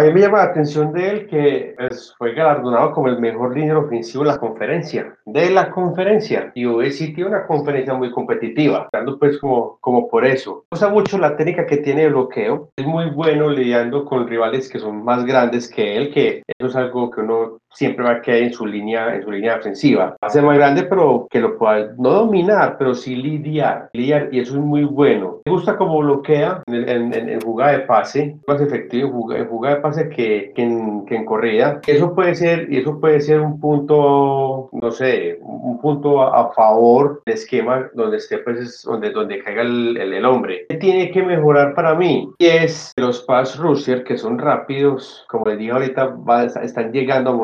[0.00, 1.76] A mí me llama la atención de él que
[2.16, 5.14] fue galardonado como el mejor líder ofensivo de la conferencia.
[5.26, 6.52] De la conferencia.
[6.54, 10.64] Y USC tiene una conferencia muy competitiva, dando pues como, como por eso.
[10.70, 12.70] Usa mucho la técnica que tiene de bloqueo.
[12.76, 16.76] Es muy bueno lidiando con rivales que son más grandes que él, que eso es
[16.76, 20.16] algo que uno siempre va a quedar en su línea, en su línea defensiva.
[20.22, 23.90] Va a ser más grande, pero que lo pueda no dominar, pero sí lidiar.
[23.92, 25.40] lidiar y eso es muy bueno.
[25.44, 29.46] Me gusta cómo bloquea en, en, en, en jugada de pase, más efectivo en jugada,
[29.46, 31.80] jugada de pase que, que, en, que en corrida.
[31.86, 36.52] Eso puede ser, y eso puede ser un punto, no sé, un punto a, a
[36.52, 40.66] favor del esquema donde esté, pues, donde, donde caiga el, el, el, hombre.
[40.68, 42.30] ¿Qué tiene que mejorar para mí?
[42.38, 47.30] Y es los pass rusher que son rápidos, como les dije ahorita, va, están llegando
[47.30, 47.34] a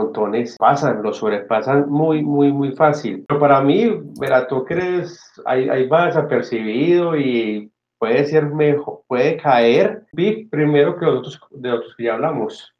[0.58, 3.24] pasan, lo sobrepasan muy, muy, muy fácil.
[3.28, 3.90] Pero para mí,
[4.78, 10.04] es, ahí, ahí va desapercibido y puede ser mejor, puede caer
[10.50, 12.75] primero que los otros, de otros que ya hablamos.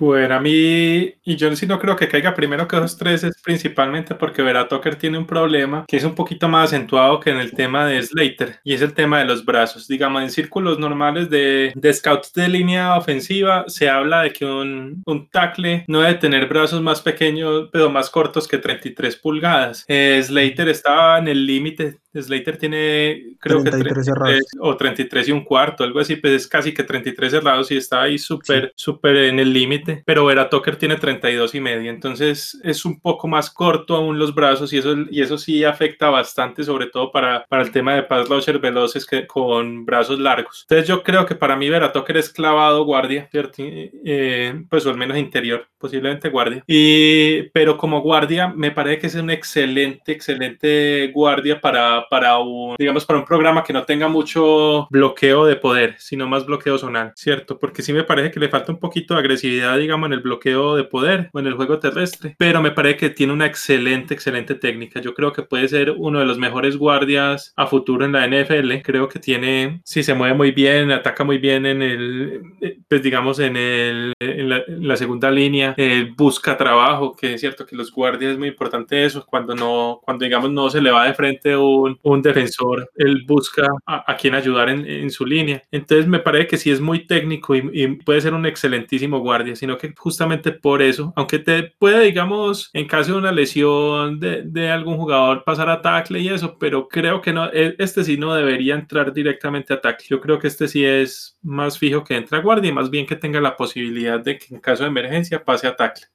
[0.00, 3.34] Bueno, a mí, y yo sí no creo que caiga primero que esos tres, es
[3.42, 7.36] principalmente porque Vera Tucker tiene un problema que es un poquito más acentuado que en
[7.36, 9.86] el tema de Slater, y es el tema de los brazos.
[9.86, 15.02] Digamos, en círculos normales de, de scouts de línea ofensiva, se habla de que un,
[15.04, 19.84] un tackle no debe tener brazos más pequeños, pero más cortos que 33 pulgadas.
[19.86, 24.40] Eh, Slater estaba en el límite Slater tiene, creo que 33 cerrados.
[24.58, 28.02] o 33 y un cuarto, algo así, pues es casi que 33 cerrados y está
[28.02, 30.02] ahí súper, súper en el límite.
[30.04, 34.34] Pero Vera Tucker tiene 32 y medio, entonces es un poco más corto aún los
[34.34, 38.02] brazos y eso, y eso sí afecta bastante, sobre todo para, para el tema de
[38.02, 40.66] pass rusher veloces que, con brazos largos.
[40.68, 43.50] Entonces yo creo que para mí Vera Tucker es clavado guardia, ¿cierto?
[43.58, 46.64] Eh, pues o al menos interior, posiblemente guardia.
[46.66, 52.76] Y, pero como guardia me parece que es un excelente, excelente guardia para, para un,
[52.78, 57.12] digamos, para un programa que no tenga mucho bloqueo de poder, sino más bloqueo zonal,
[57.16, 57.58] ¿cierto?
[57.58, 60.76] Porque sí me parece que le falta un poquito de agresividad, digamos, en el bloqueo
[60.76, 64.54] de poder o en el juego terrestre, pero me parece que tiene una excelente, excelente
[64.54, 65.00] técnica.
[65.00, 68.82] Yo creo que puede ser uno de los mejores guardias a futuro en la NFL.
[68.82, 72.42] Creo que tiene, si se mueve muy bien, ataca muy bien en el,
[72.88, 74.48] pues digamos, en, el, en,
[74.88, 79.04] la, segunda línea, eh, busca trabajo, que es cierto que los guardias es muy importante
[79.04, 83.24] eso, cuando no, cuando digamos no se le va de frente un, un defensor, él
[83.26, 85.62] busca a, quien ayudar en, su línea.
[85.70, 89.76] Entonces me parece que sí es muy técnico y, puede ser un excelentísimo guardia, sino
[89.78, 94.70] que justamente por eso, aunque te puede, digamos, en caso de una lesión de, de
[94.70, 98.34] algún jugador pasar a tackle y eso, pero creo que no, e, este sí no
[98.34, 100.06] debería entrar directamente a tackle.
[100.08, 103.06] Yo creo que este sí es más fijo que entra a guardia y más bien
[103.06, 106.06] que tenga la posibilidad de que en caso de emergencia pase a tackle.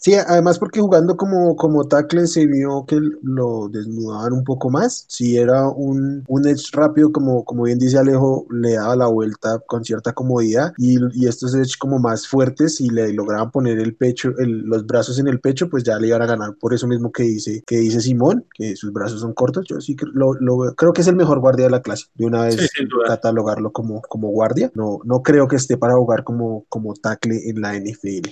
[0.00, 5.04] Sí, además porque jugando como, como tackle se vio que lo desnudaban un poco más.
[5.08, 9.58] Si era un, un edge rápido, como, como bien dice Alejo, le daba la vuelta
[9.66, 13.96] con cierta comodidad y, y estos edge como más fuertes y le lograban poner el
[13.96, 16.54] pecho, los brazos en el pecho, pues ya le iban a ganar.
[16.60, 19.66] Por eso mismo que dice, que dice Simón, que sus brazos son cortos.
[19.68, 22.06] Yo sí lo, lo creo que es el mejor guardia de la clase.
[22.14, 22.70] De una vez
[23.04, 24.70] catalogarlo como, como guardia.
[24.74, 28.28] No, no creo que esté para jugar como, como tackle en la NFL.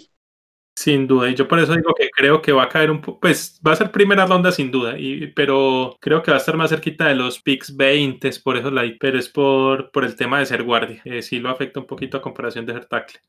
[0.79, 3.19] Sin duda, y yo por eso digo que creo que va a caer un poco,
[3.19, 6.55] pues va a ser primera ronda sin duda, y, pero creo que va a estar
[6.57, 10.39] más cerquita de los picks 20, por eso la pero es por, por el tema
[10.39, 13.21] de ser guardia, eh, sí lo afecta un poquito a comparación de ser tackle.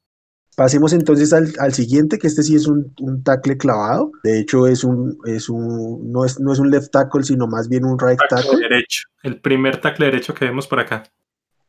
[0.57, 4.11] Pasemos entonces al, al, siguiente, que este sí es un, un, tackle clavado.
[4.23, 7.69] De hecho, es un, es un, no, es, no es un left tackle, sino más
[7.69, 8.37] bien un right tackle.
[8.41, 8.59] tackle.
[8.61, 11.03] Derecho, el primer tackle derecho que vemos por acá.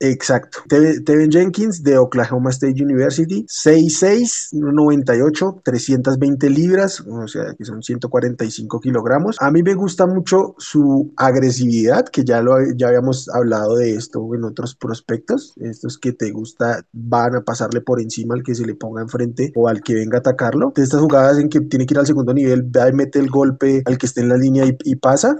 [0.00, 0.60] Exacto.
[0.68, 8.80] Tevin Jenkins de Oklahoma State University, 6'6, 98, 320 libras, o sea que son 145
[8.80, 9.36] kilogramos.
[9.40, 14.34] A mí me gusta mucho su agresividad, que ya, lo, ya habíamos hablado de esto
[14.34, 15.54] en otros prospectos.
[15.56, 19.52] Estos que te gusta van a pasarle por encima al que se le ponga enfrente
[19.56, 20.72] o al que venga a atacarlo.
[20.76, 23.30] De estas jugadas en que tiene que ir al segundo nivel, va y mete el
[23.30, 25.36] golpe al que esté en la línea y pasa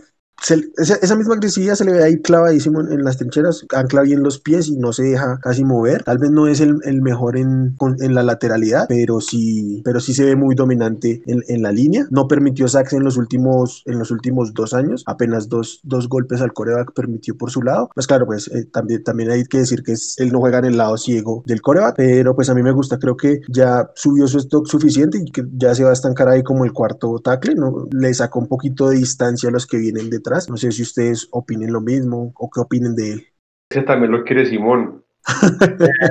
[0.77, 4.69] esa, misma agresividad se le ve ahí clavadísimo en, las trincheras, ancla bien los pies
[4.69, 6.05] y no se deja casi mover.
[6.05, 10.15] Tal vez no es el, el mejor en, en, la lateralidad, pero sí, pero sí
[10.15, 12.07] se ve muy dominante en, en, la línea.
[12.11, 16.41] No permitió sacks en los últimos, en los últimos dos años, apenas dos, dos golpes
[16.41, 17.91] al coreback permitió por su lado.
[17.95, 20.67] Pues claro, pues eh, también, también hay que decir que es, él no juega en
[20.67, 24.27] el lado ciego del coreback, pero pues a mí me gusta, creo que ya subió
[24.29, 27.57] su stock suficiente y que ya se va a estancar ahí como el cuarto tackle,
[27.57, 27.89] ¿no?
[27.91, 31.29] Le sacó un poquito de distancia a los que vienen detrás no sé si ustedes
[31.31, 33.27] opinen lo mismo o qué opinen de él.
[33.71, 35.05] Ese también lo quiere Simón.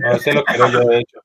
[0.03, 1.19] no, ese lo quiero yo, de hecho.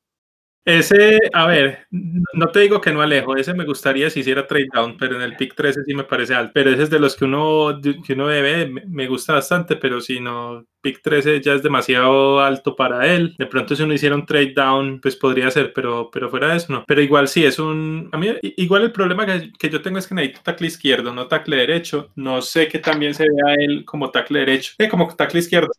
[0.64, 4.68] Ese, a ver, no te digo que no alejo, ese me gustaría si hiciera trade
[4.72, 6.52] down, pero en el pick 13 sí me parece alto.
[6.54, 10.20] Pero ese es de los que uno, que uno debe, me gusta bastante, pero si
[10.20, 13.34] no, pick 13 ya es demasiado alto para él.
[13.38, 16.58] De pronto si uno hiciera un trade down, pues podría ser, pero, pero fuera de
[16.58, 16.84] eso no.
[16.86, 18.08] Pero igual sí, es un...
[18.12, 21.26] A mí igual el problema que, que yo tengo es que necesito tackle izquierdo, no
[21.26, 22.12] tackle derecho.
[22.14, 25.72] No sé que también se vea él como tackle derecho, eh, como tackle izquierdo.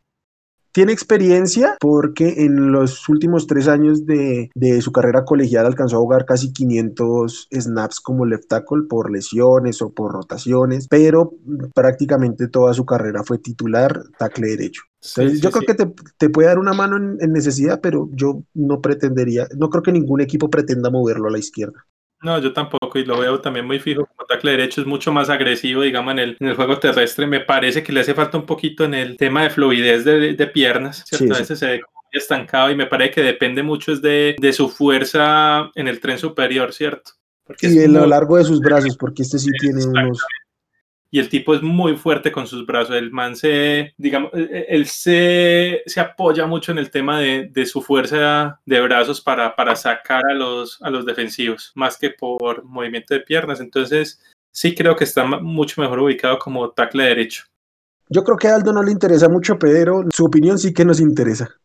[0.74, 5.99] Tiene experiencia porque en los últimos tres años de, de, su carrera colegial alcanzó a
[5.99, 11.36] jugar casi 500 snaps como left tackle por lesiones o por rotaciones, pero
[11.76, 14.82] prácticamente toda su carrera fue titular tackle derecho.
[14.99, 15.67] Entonces, sí, yo creo sí.
[15.67, 19.69] que te, te, puede dar una mano en, en necesidad, pero yo no pretendería, no
[19.69, 21.86] creo que ningún equipo pretenda moverlo a la izquierda.
[22.24, 25.30] No, yo tampoco, y lo veo también muy fijo como tackle derecho, es mucho más
[25.30, 27.28] agresivo, digamos, en el, en el juego terrestre.
[27.28, 30.47] Me parece que le hace falta un poquito en el tema de fluidez de, de
[30.47, 31.26] piernas, ¿cierto?
[31.26, 31.82] Sí, a veces se ve
[32.13, 36.17] estancado y me parece que depende mucho es de, de su fuerza en el tren
[36.17, 37.11] superior, ¿cierto?
[37.43, 40.24] Porque y a lo largo de sus brazos, porque este sí tiene unos
[41.14, 42.95] y el tipo es muy fuerte con sus brazos.
[42.95, 47.51] El man se, digamos, e, e, él se, se apoya mucho en el tema de,
[47.53, 52.09] de su fuerza de brazos para, para sacar a los, a los defensivos, más que
[52.09, 53.59] por movimiento de piernas.
[53.59, 57.43] Entonces, sí creo que está mucho mejor ubicado como tackle derecho.
[58.09, 60.99] Yo creo que a Aldo no le interesa mucho, pero su opinión sí que nos
[60.99, 61.55] interesa.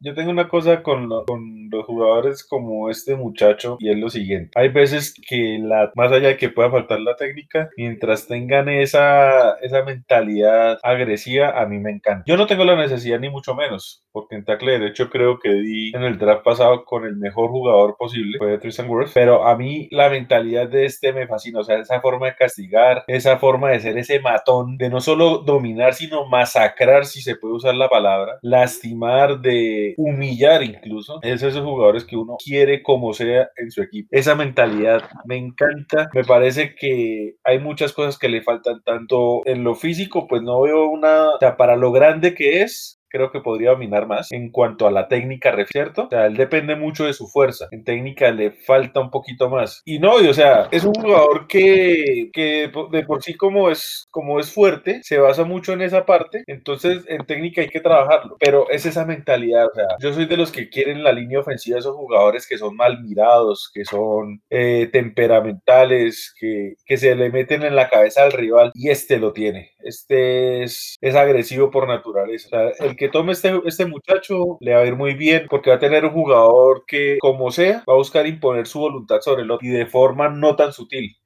[0.00, 4.50] Yo tengo una cosa con, con, los jugadores como este muchacho y es lo siguiente.
[4.54, 9.54] Hay veces que la, más allá de que pueda faltar la técnica, mientras tengan esa,
[9.60, 12.24] esa mentalidad agresiva, a mí me encanta.
[12.26, 15.50] Yo no tengo la necesidad ni mucho menos, porque en tackle de hecho creo que
[15.50, 19.56] di en el draft pasado con el mejor jugador posible, fue Tristan Wirth, pero a
[19.56, 23.70] mí la mentalidad de este me fascina, o sea, esa forma de castigar, esa forma
[23.70, 27.88] de ser ese matón, de no solo dominar, sino masacrar, si se puede usar la
[27.88, 33.82] palabra, lastimar, de humillar incluso, es esos jugadores que uno quiere como sea en su
[33.82, 34.08] equipo.
[34.10, 39.64] Esa mentalidad me encanta, me parece que hay muchas cosas que le faltan tanto en
[39.64, 43.40] lo físico, pues no veo una, o sea, para lo grande que es, creo que
[43.40, 46.04] podría dominar más en cuanto a la técnica, ¿cierto?
[46.04, 47.68] O sea, él depende mucho de su fuerza.
[47.70, 49.82] En técnica le falta un poquito más.
[49.84, 54.38] Y no, o sea, es un jugador que, que de por sí como es, como
[54.38, 56.44] es fuerte, se basa mucho en esa parte.
[56.46, 58.36] Entonces, en técnica hay que trabajarlo.
[58.38, 59.66] Pero es esa mentalidad.
[59.66, 62.76] O sea, yo soy de los que quieren la línea ofensiva esos jugadores que son
[62.76, 68.32] mal mirados, que son eh, temperamentales, que, que se le meten en la cabeza al
[68.32, 68.72] rival.
[68.74, 69.72] Y este lo tiene.
[69.80, 72.48] Este es, es agresivo por naturaleza.
[72.48, 75.70] O sea, el que tome este, este muchacho le va a ir muy bien porque
[75.70, 79.42] va a tener un jugador que, como sea, va a buscar imponer su voluntad sobre
[79.42, 81.16] el otro y de forma no tan sutil.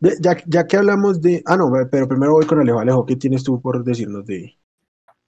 [0.00, 1.42] Ya, ya que hablamos de...
[1.46, 2.80] Ah, no, pero primero voy con Alejo.
[2.80, 4.56] Alejo, ¿qué tienes tú por decirnos de...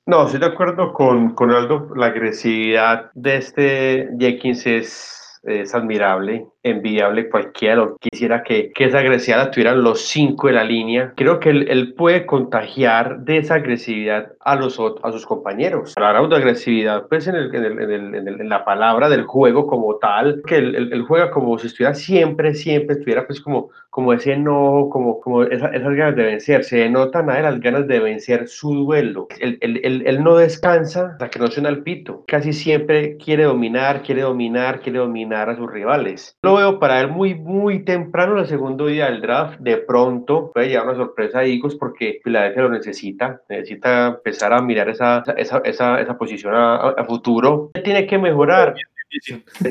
[0.06, 1.90] No, estoy de acuerdo con, con Aldo.
[1.94, 9.50] La agresividad de este Jenkins es, es admirable envidiable cualquiera quisiera que, que esa agresividad
[9.50, 11.12] tuvieran los cinco de la línea.
[11.16, 15.94] Creo que él, él, puede contagiar de esa agresividad a, los, a sus compañeros.
[15.96, 20.42] Hablamos de agresividad, pues en, el, en, el, en, la palabra del juego como tal,
[20.46, 24.90] que él, él, juega como si estuviera siempre, siempre, estuviera pues como, como ese enojo,
[24.90, 26.62] como, como esa, esas ganas de vencer.
[26.62, 29.26] Se notan a él las ganas de vencer su duelo.
[29.40, 32.22] Él, él, él, no descansa hasta que no suena el pito.
[32.28, 37.34] Casi siempre quiere dominar, quiere dominar, quiere dominar a sus rivales veo para él muy,
[37.34, 39.58] muy temprano, el segundo día del draft.
[39.58, 43.42] De pronto puede llegar una sorpresa a Eagles porque Philadelphia lo necesita.
[43.48, 47.72] Necesita empezar a mirar esa, esa, esa, esa posición a, a, futuro.
[47.82, 48.76] Tiene que mejorar.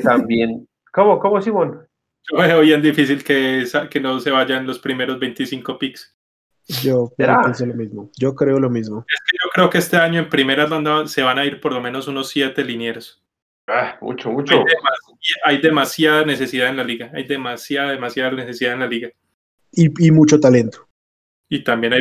[0.02, 0.68] También.
[0.92, 1.87] ¿Cómo, cómo, Simón?
[2.30, 6.14] Yo veo bien difícil que, que no se vayan los primeros 25 picks.
[6.82, 8.10] Yo pienso lo mismo.
[8.18, 9.04] Yo creo lo mismo.
[9.08, 11.72] Es que yo creo que este año en primera ronda se van a ir por
[11.72, 13.22] lo menos unos siete linieros.
[13.66, 14.64] Ah, mucho, mucho.
[15.44, 17.10] Hay, demasiada necesidad en la liga.
[17.14, 19.10] Hay demasiada, demasiada necesidad en la liga.
[19.72, 20.88] Y, y mucho talento.
[21.48, 22.00] Y también hay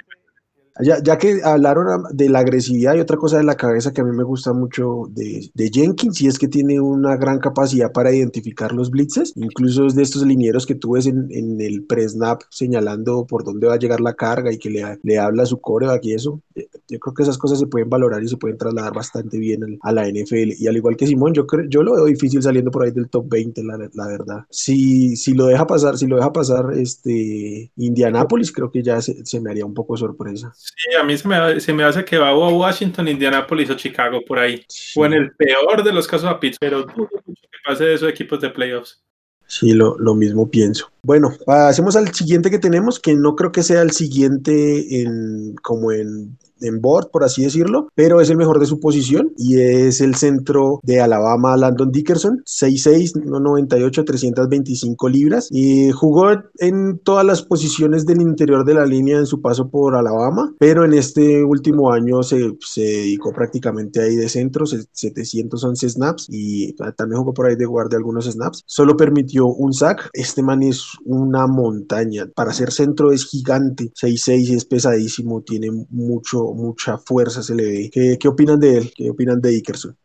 [0.82, 4.04] ya, ya, que hablaron de la agresividad y otra cosa de la cabeza que a
[4.04, 8.14] mí me gusta mucho de, de, Jenkins y es que tiene una gran capacidad para
[8.14, 13.26] identificar los blitzes, incluso de estos linieros que tú ves en, en el pre-snap señalando
[13.26, 16.06] por dónde va a llegar la carga y que le, le habla a su coreback
[16.06, 16.42] y eso.
[16.56, 19.78] Eh, yo creo que esas cosas se pueden valorar y se pueden trasladar bastante bien
[19.82, 20.54] a la NFL.
[20.58, 23.10] Y al igual que Simón, yo, creo, yo lo veo difícil saliendo por ahí del
[23.10, 24.46] top 20, la, la verdad.
[24.50, 29.26] Si, si lo deja pasar, si lo deja pasar este Indianapolis, creo que ya se,
[29.26, 30.54] se me haría un poco sorpresa.
[30.76, 34.22] Sí, a mí se me, se me hace que va a Washington, Indianapolis o Chicago
[34.28, 34.66] por ahí.
[34.96, 37.94] O en el peor de los casos a Pittsburgh, pero dudo mucho que pase de
[37.96, 39.02] esos equipos de playoffs.
[39.48, 40.92] Sí, lo, lo, mismo pienso.
[41.02, 45.94] Bueno, pasemos al siguiente que tenemos, que no creo que sea el siguiente en como
[45.94, 50.02] en en board, por así decirlo, pero es el mejor de su posición y es
[50.02, 57.42] el centro de Alabama, Landon Dickerson, 6'6, 98, 325 libras y jugó en todas las
[57.42, 61.92] posiciones del interior de la línea en su paso por Alabama, pero en este último
[61.92, 67.56] año se, se dedicó prácticamente ahí de centro, 711 snaps y también jugó por ahí
[67.56, 72.72] de guardia algunos snaps, solo permitió un sack, este man es una montaña, para ser
[72.72, 77.90] centro es gigante, 6'6 es pesadísimo, tiene mucho mucha fuerza se le ve.
[77.92, 78.94] ¿Qué, ¿Qué, opinan de él?
[78.96, 79.98] ¿Qué opinan de Dickerson?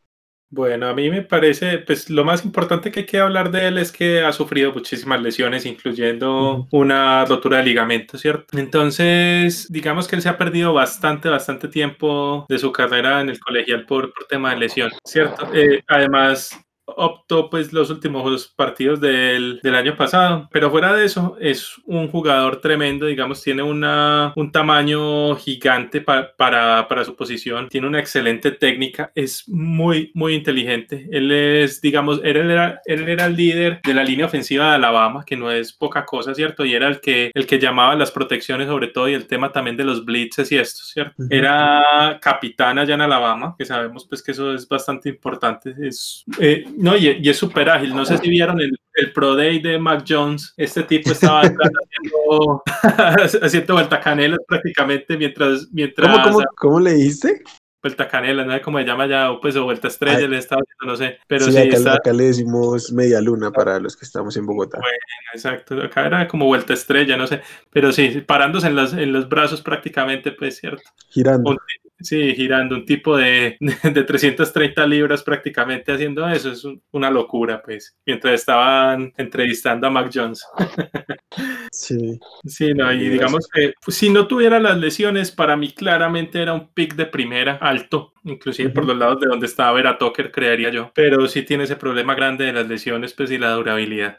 [0.55, 3.79] Bueno, a mí me parece, pues lo más importante que hay que hablar de él
[3.79, 8.59] es que ha sufrido muchísimas lesiones, incluyendo una rotura de ligamento, ¿cierto?
[8.59, 13.41] Entonces, digamos que él se ha perdido bastante, bastante tiempo de su carrera en el
[13.41, 15.49] colegial por, por tema de lesión, ¿cierto?
[15.55, 16.51] Eh, además,
[16.97, 22.09] optó pues los últimos partidos del, del, año pasado, pero fuera de eso es un
[22.09, 28.51] jugador tremendo, digamos, tiene una, un tamaño gigante para, para su posición, tiene una excelente
[28.51, 33.95] técnica, es muy, muy inteligente, él es, digamos, él era, él era el líder de
[33.95, 36.65] la línea ofensiva de Alabama, que no es poca cosa, ¿cierto?
[36.65, 39.77] Y era el que, el que llamaba las protecciones sobre todo y el tema también
[39.77, 41.25] de los blitzes y esto, ¿cierto?
[41.31, 46.25] Era capitán allá en Alabama, que sabemos pues que eso es bastante importante, es...
[46.39, 47.95] Eh, no, y, y es súper ágil.
[47.95, 50.53] No sé si vieron el, el, Pro Day de Mac Jones.
[50.57, 52.63] Este tipo estaba haciendo,
[53.43, 55.69] haciendo vueltacanelas prácticamente mientras...
[55.73, 57.43] mientras ¿Cómo, cómo, cómo le dijiste?
[57.83, 60.29] vuelta canela, no sé cómo se llama ya, o pues o vuelta estrella, Ay.
[60.29, 63.81] le estaba no sé, pero sí, sí, acá, está, acá le decimos media luna para
[63.81, 64.79] los que estamos en Bogotá.
[64.79, 64.97] Bueno,
[65.35, 69.29] exacto, acá era como vuelta estrella, no sé, pero sí, parándose en los, en los
[69.29, 70.89] brazos prácticamente, pues cierto.
[71.09, 71.51] Girando.
[71.51, 71.59] Un
[72.03, 77.63] sí, girando un tipo de, de 330 libras prácticamente haciendo eso, es un- una locura,
[77.63, 80.45] pues, mientras estaban entrevistando a Mac Jones.
[81.71, 82.21] Sí.
[82.45, 86.53] Sí, no, y digamos que pues, si no tuviera las lesiones, para mí claramente era
[86.55, 90.71] un pick de primera alto, inclusive por los lados de donde estaba Vera Tucker, creería
[90.71, 94.19] yo, pero sí tiene ese problema grande de las lesiones, pues, y la durabilidad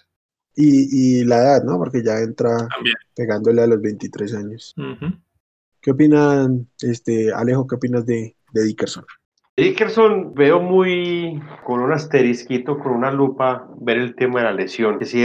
[0.56, 1.78] Y, y la edad, ¿no?
[1.78, 2.96] Porque ya entra también.
[3.16, 4.78] pegándole a los 23 años.
[5.84, 9.04] ¿Qué opinan, este, Alejo, qué opinas de, Dickerson?
[9.58, 14.98] Dickerson veo muy con un asterisquito, con una lupa, ver el tema de la lesión.
[15.06, 15.22] Si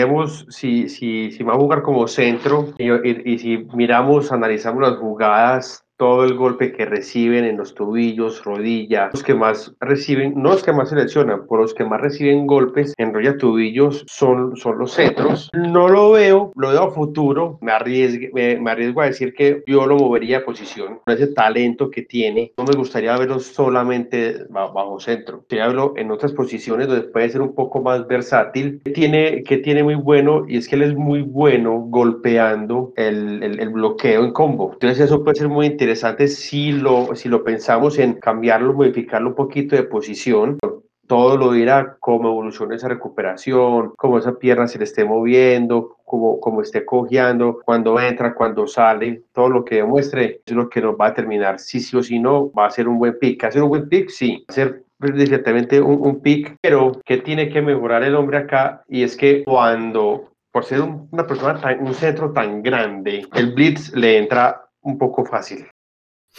[0.50, 5.84] si, si, si va a jugar como centro y- y si miramos, analizamos las jugadas,
[5.98, 10.62] todo el golpe que reciben en los tobillos, rodilla, los que más reciben, no los
[10.62, 14.78] que más se lesionan, por los que más reciben golpes en rodilla, tobillos, son, son
[14.78, 15.50] los centros.
[15.52, 19.62] No lo veo, lo veo a futuro, me arriesgo, me, me arriesgo a decir que
[19.66, 24.44] yo lo movería a posición, con ese talento que tiene, no me gustaría verlo solamente
[24.50, 28.80] ba- bajo centro, quería verlo en otras posiciones donde puede ser un poco más versátil,
[28.84, 33.42] que tiene, que tiene muy bueno y es que él es muy bueno golpeando el,
[33.42, 37.44] el, el bloqueo en combo, entonces eso puede ser muy interesante si lo, si lo
[37.44, 40.58] pensamos en cambiarlo, modificarlo un poquito de posición,
[41.06, 46.38] todo lo dirá cómo evoluciona esa recuperación, cómo esa pierna se le esté moviendo, cómo,
[46.38, 50.96] cómo esté cojeando, cuando entra, cuando sale, todo lo que demuestre es lo que nos
[50.96, 53.42] va a determinar si sí o si no va a ser un buen pick.
[53.42, 54.10] ¿Va a ser un buen pick?
[54.10, 54.44] Sí.
[54.48, 58.82] Va a ser definitivamente un, un pick, pero que tiene que mejorar el hombre acá
[58.88, 63.52] y es que cuando, por ser un- una persona, tan, un centro tan grande, el
[63.54, 65.66] blitz le entra un poco fácil.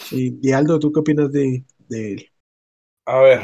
[0.07, 0.39] Sí.
[0.41, 2.29] Y Aldo, ¿tú qué opinas de, él?
[3.05, 3.41] A ver,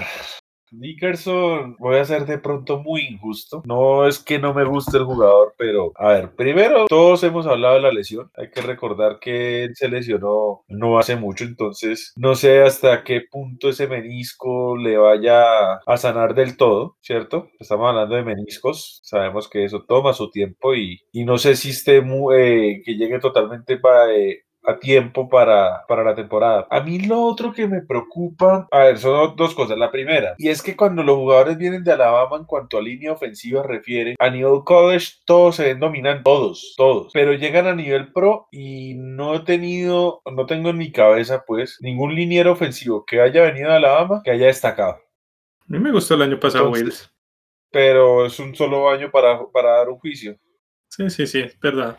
[0.72, 3.64] Nickerson, voy a ser de pronto muy injusto.
[3.66, 7.76] No es que no me guste el jugador, pero a ver, primero todos hemos hablado
[7.76, 8.30] de la lesión.
[8.36, 13.22] Hay que recordar que él se lesionó no hace mucho, entonces no sé hasta qué
[13.30, 17.50] punto ese menisco le vaya a sanar del todo, ¿cierto?
[17.60, 21.70] Estamos hablando de meniscos, sabemos que eso toma su tiempo y, y no sé si
[21.70, 26.68] esté eh, que llegue totalmente para, eh, a tiempo para, para la temporada.
[26.70, 29.78] A mí lo otro que me preocupa, a ver, son dos cosas.
[29.78, 33.12] La primera, y es que cuando los jugadores vienen de Alabama en cuanto a línea
[33.12, 38.12] ofensiva refiere, a nivel college todos se ven dominantes, todos, todos, pero llegan a nivel
[38.12, 43.22] pro y no he tenido, no tengo en mi cabeza pues ningún liniero ofensivo que
[43.22, 44.94] haya venido de Alabama que haya destacado.
[44.94, 47.12] A mí me gustó el año pasado Entonces- Wills.
[47.72, 50.38] Pero es un solo año para, para dar un juicio.
[50.88, 51.98] Sí, sí, sí, es verdad.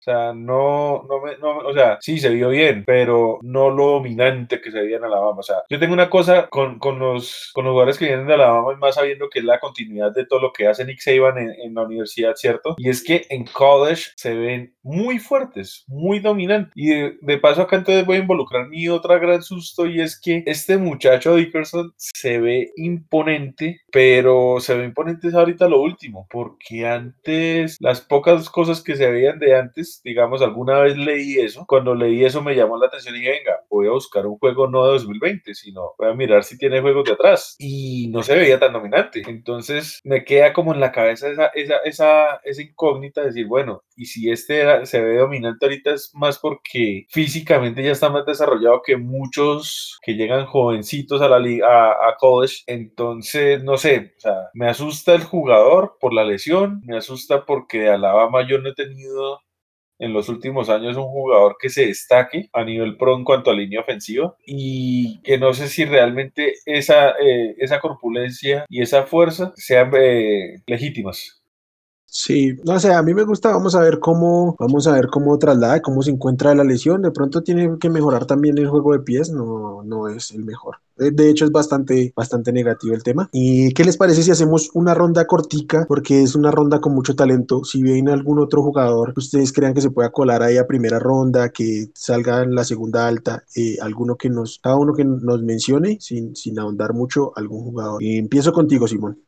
[0.00, 3.86] O sea, no, no me, no, o sea, sí se vio bien, pero no lo
[3.92, 5.40] dominante que se veía en Alabama.
[5.40, 8.34] O sea, yo tengo una cosa con, con los, con los jugadores que vienen de
[8.34, 11.38] Alabama y más sabiendo que es la continuidad de todo lo que hace Nick Saban
[11.38, 12.76] en, en la universidad, ¿cierto?
[12.78, 16.72] Y es que en college se ven muy fuertes, muy dominantes.
[16.74, 20.18] Y de, de paso acá entonces voy a involucrar mi otra gran susto y es
[20.20, 26.86] que este muchacho Dickerson se ve imponente, pero se ve imponente ahorita lo último, porque
[26.86, 31.94] antes las pocas cosas que se veían de antes, digamos, alguna vez leí eso, cuando
[31.94, 34.86] leí eso me llamó la atención y dije, venga, voy a buscar un juego no
[34.86, 37.56] de 2020, sino voy a mirar si tiene juegos de atrás.
[37.58, 39.22] Y no se veía tan dominante.
[39.26, 43.82] Entonces me queda como en la cabeza esa, esa, esa, esa incógnita de decir, bueno,
[43.96, 48.82] y si este se ve dominante ahorita es más porque físicamente ya está más desarrollado
[48.82, 52.62] que muchos que llegan jovencitos a la liga, a, a college.
[52.66, 57.80] Entonces, no sé, o sea, me asusta el jugador por la lesión, me asusta porque
[57.80, 59.40] de Alabama yo no he tenido
[59.98, 63.54] en los últimos años un jugador que se destaque a nivel pro en cuanto a
[63.54, 69.52] línea ofensiva y que no sé si realmente esa, eh, esa corpulencia y esa fuerza
[69.56, 71.37] sean eh, legítimas.
[72.10, 75.38] Sí, no sé, a mí me gusta, vamos a ver cómo, vamos a ver cómo
[75.38, 77.02] traslada, cómo se encuentra la lesión.
[77.02, 80.76] De pronto tiene que mejorar también el juego de pies, no, no es el mejor.
[80.96, 83.28] De hecho, es bastante, bastante negativo el tema.
[83.32, 85.84] ¿Y qué les parece si hacemos una ronda cortica?
[85.86, 87.62] Porque es una ronda con mucho talento.
[87.62, 91.50] Si ven algún otro jugador ustedes crean que se pueda colar ahí a primera ronda,
[91.50, 95.98] que salga en la segunda alta, eh, alguno que nos, cada uno que nos mencione,
[96.00, 98.02] sin, sin ahondar mucho, algún jugador.
[98.02, 99.18] Y empiezo contigo, Simón.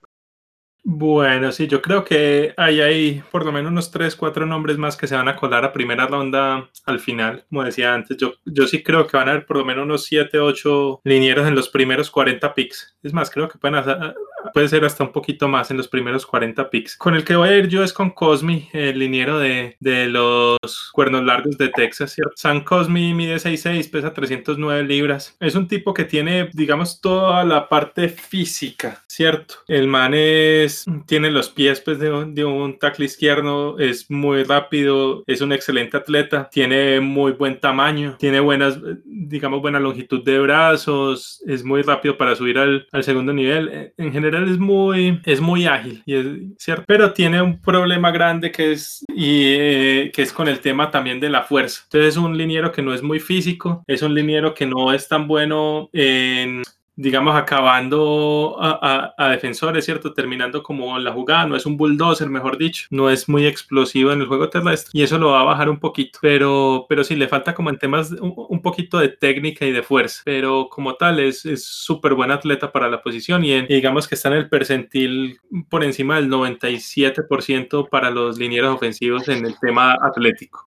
[0.92, 4.96] Bueno, sí, yo creo que hay ahí por lo menos unos 3, 4 nombres más
[4.96, 7.44] que se van a colar a primera ronda al final.
[7.48, 10.04] Como decía antes, yo, yo sí creo que van a haber por lo menos unos
[10.06, 12.96] 7, 8 linieros en los primeros 40 picks.
[13.04, 14.14] Es más, creo que pueden hacer,
[14.52, 16.96] puede ser hasta un poquito más en los primeros 40 picks.
[16.96, 20.58] Con el que voy a ir yo es con Cosmi, el liniero de, de los
[20.92, 22.32] cuernos largos de Texas, ¿cierto?
[22.36, 25.36] San Cosmi mide 6'6, pesa 309 libras.
[25.40, 29.56] Es un tipo que tiene, digamos, toda la parte física, ¿cierto?
[29.68, 35.22] El man es, tiene los pies pues, de, un, de tackle izquierdo, es muy rápido,
[35.26, 41.42] es un excelente atleta, tiene muy buen tamaño, tiene buenas, digamos, buena longitud de brazos,
[41.46, 43.92] es muy rápido para subir al, segundo nivel.
[43.96, 46.26] En general, es muy, es muy ágil, y es,
[46.58, 46.84] ¿cierto?
[46.86, 51.20] pero tiene un problema grande que es, y, eh, que es con el tema también
[51.20, 51.82] de la fuerza.
[51.84, 55.08] Entonces es un liniero que no es muy físico, es un liniero que no es
[55.08, 56.62] tan bueno en
[57.00, 60.12] digamos, acabando a, a, defensores, ¿cierto?
[60.12, 64.20] Terminando como la jugada, no es un bulldozer, mejor dicho, no es muy explosivo en
[64.20, 67.26] el juego terrestre y eso lo va a bajar un poquito, pero, pero sí le
[67.26, 71.20] falta como en temas un, un poquito de técnica y de fuerza, pero como tal
[71.20, 74.50] es súper buen atleta para la posición y, en, y, digamos que está en el
[74.50, 75.38] percentil
[75.70, 80.68] por encima del 97% para los linieros ofensivos en el tema atlético.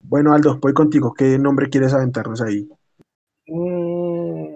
[0.00, 1.14] Bueno, Aldo, voy contigo.
[1.14, 2.68] ¿Qué nombre quieres aventarnos ahí?
[3.46, 3.93] Mm,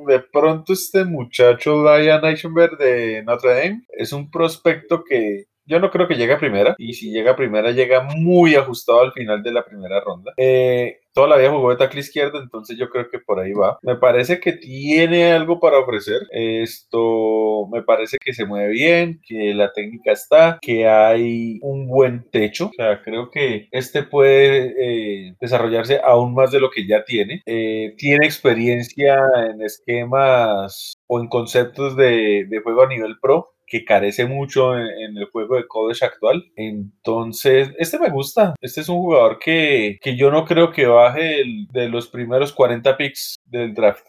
[0.08, 5.90] de pronto este muchacho Ryan Eichenberg de Notre Dame es un prospecto que yo no
[5.90, 9.42] creo que llegue a primera y si llega a primera llega muy ajustado al final
[9.42, 10.32] de la primera ronda.
[10.36, 13.78] Eh, toda la vida jugó de tackle izquierdo, entonces yo creo que por ahí va.
[13.82, 16.22] Me parece que tiene algo para ofrecer.
[16.30, 22.30] Esto me parece que se mueve bien, que la técnica está, que hay un buen
[22.30, 22.66] techo.
[22.66, 27.42] O sea, creo que este puede eh, desarrollarse aún más de lo que ya tiene.
[27.46, 29.18] Eh, tiene experiencia
[29.50, 34.86] en esquemas o en conceptos de, de juego a nivel pro que carece mucho en,
[34.86, 36.50] en, el juego de college actual.
[36.56, 38.54] Entonces, este me gusta.
[38.60, 42.52] Este es un jugador que, que yo no creo que baje el, de los primeros
[42.52, 44.06] 40 picks del draft.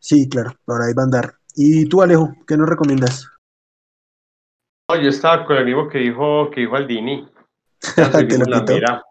[0.00, 1.34] Sí, claro, por ahí va a andar.
[1.54, 3.28] ¿Y tú, Alejo, qué nos recomiendas?
[4.90, 7.28] No, yo estaba con el mismo que dijo, que dijo Aldini.
[8.46, 8.64] Lo.
[8.64, 9.02] Mira,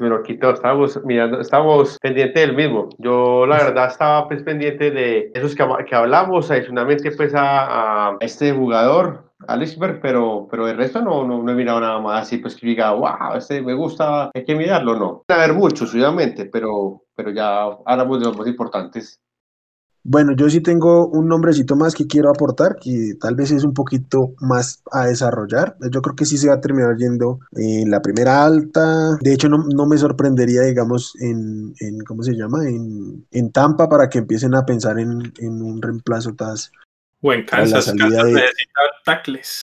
[0.00, 2.88] me lo quitó, estábamos mirando, estábamos pendientes del mismo.
[2.98, 8.16] Yo la verdad estaba pues pendiente de esos que, que hablamos, adicionalmente pues a, a
[8.20, 12.38] este jugador, Alexberg, pero, pero el resto no, no, no, he mirado nada más así,
[12.38, 15.24] pues que diga, wow, este me gusta, hay que mirarlo, no.
[15.28, 19.20] A ver muchos, obviamente, pero, pero ya hablamos de los más importantes.
[20.02, 23.74] Bueno, yo sí tengo un nombrecito más que quiero aportar, que tal vez es un
[23.74, 25.76] poquito más a desarrollar.
[25.92, 29.18] Yo creo que sí se va a terminar yendo en la primera alta.
[29.20, 32.66] De hecho, no, no me sorprendería, digamos, en, en ¿cómo se llama?
[32.66, 36.70] En, en, Tampa para que empiecen a pensar en, en un reemplazo tras,
[37.22, 38.32] o en Kansas, Kansas de...
[38.32, 39.60] necesita tackles.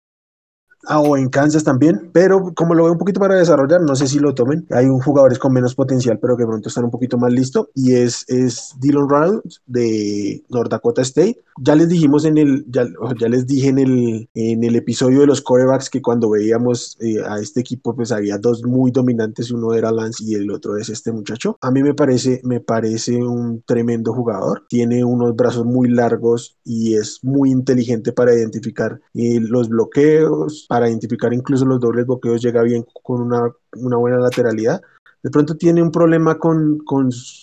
[0.86, 4.06] Ah, o en Kansas también, pero como lo veo un poquito para desarrollar, no sé
[4.06, 4.66] si lo tomen.
[4.70, 7.94] Hay un jugadores con menos potencial, pero que pronto están un poquito más listo, y
[7.94, 11.38] es, es Dylan Reynolds de North Dakota State.
[11.62, 12.86] Ya les dijimos en el, ya,
[13.18, 17.20] ya les dije en el, en el episodio de los corebacks que cuando veíamos eh,
[17.28, 20.88] a este equipo, pues había dos muy dominantes, uno era Lance y el otro es
[20.88, 21.58] este muchacho.
[21.60, 26.94] A mí me parece, me parece un tremendo jugador, tiene unos brazos muy largos y
[26.94, 32.62] es muy inteligente para identificar eh, los bloqueos, para identificar incluso los dobles bloqueos, llega
[32.62, 34.80] bien con una, buena lateralidad.
[35.20, 36.78] De pronto tiene un problema con,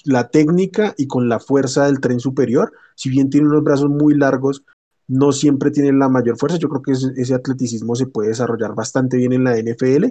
[0.05, 2.71] la técnica y con la fuerza del tren superior.
[2.95, 4.63] Si bien tiene unos brazos muy largos,
[5.09, 6.57] no siempre tiene la mayor fuerza.
[6.57, 10.05] Yo creo que ese, ese atleticismo se puede desarrollar bastante bien en la NFL.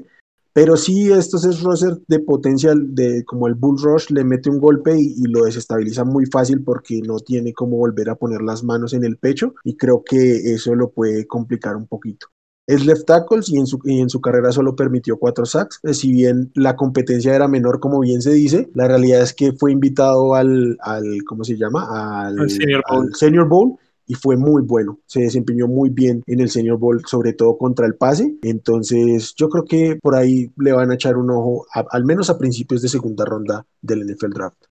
[0.52, 4.60] Pero sí, estos es roster de potencia, de, como el Bull Rush, le mete un
[4.60, 8.62] golpe y, y, lo desestabiliza muy fácil porque no tiene cómo volver a poner las
[8.62, 12.26] manos en el pecho y creo que eso lo puede complicar un poquito.
[12.66, 15.80] Es left tackle y en, su, y en su carrera solo permitió cuatro sacks.
[15.92, 19.72] Si bien la competencia era menor, como bien se dice, la realidad es que fue
[19.72, 22.26] invitado al, al ¿cómo se llama?
[22.26, 23.06] Al, al Senior Bowl.
[23.06, 25.00] Al Senior Bowl y fue muy bueno.
[25.06, 28.36] Se desempeñó muy bien en el Senior Bowl, sobre todo contra el pase.
[28.42, 32.30] Entonces, yo creo que por ahí le van a echar un ojo, a, al menos
[32.30, 34.64] a principios de segunda ronda del NFL Draft.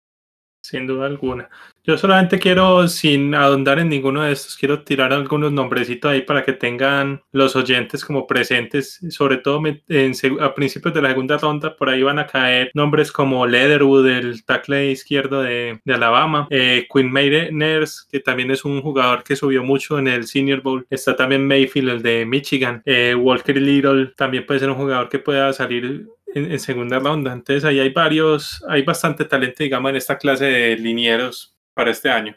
[0.63, 1.49] Sin duda alguna.
[1.87, 6.43] Yo solamente quiero, sin ahondar en ninguno de estos, quiero tirar algunos nombrecitos ahí para
[6.43, 11.75] que tengan los oyentes como presentes, sobre todo en, a principios de la segunda ronda,
[11.75, 17.13] por ahí van a caer nombres como Leatherwood, el tackle izquierdo de, Alabama, eh, Quinn
[17.13, 21.47] Ners, que también es un jugador que subió mucho en el Senior Bowl, está también
[21.47, 26.07] Mayfield, el de Michigan, eh, Walker Little, también puede ser un jugador que pueda salir
[26.33, 27.31] en, en, segunda ronda.
[27.31, 32.09] Entonces ahí hay varios, hay bastante talento, digamos, en esta clase de linieros para este
[32.09, 32.35] año.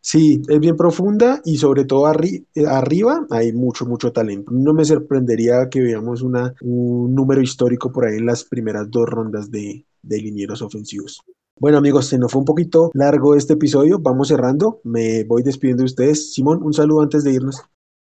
[0.00, 4.50] Sí, es bien profunda y sobre todo arriba hay mucho, mucho talento.
[4.52, 9.08] No me sorprendería que veamos una, un número histórico por ahí en las primeras dos
[9.08, 11.22] rondas de, de linieros ofensivos.
[11.56, 15.82] Bueno amigos, se nos fue un poquito largo este episodio, vamos cerrando, me voy despidiendo
[15.82, 16.32] de ustedes.
[16.32, 17.62] Simón, un saludo antes de irnos.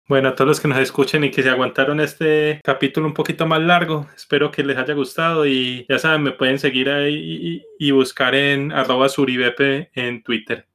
[0.09, 3.45] Bueno, a todos los que nos escuchen y que se aguantaron este capítulo un poquito
[3.45, 7.91] más largo, espero que les haya gustado y ya saben, me pueden seguir ahí y,
[7.91, 10.67] buscar en arroba suribepe en Twitter.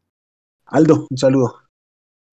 [0.67, 1.64] Aldo, un saludo.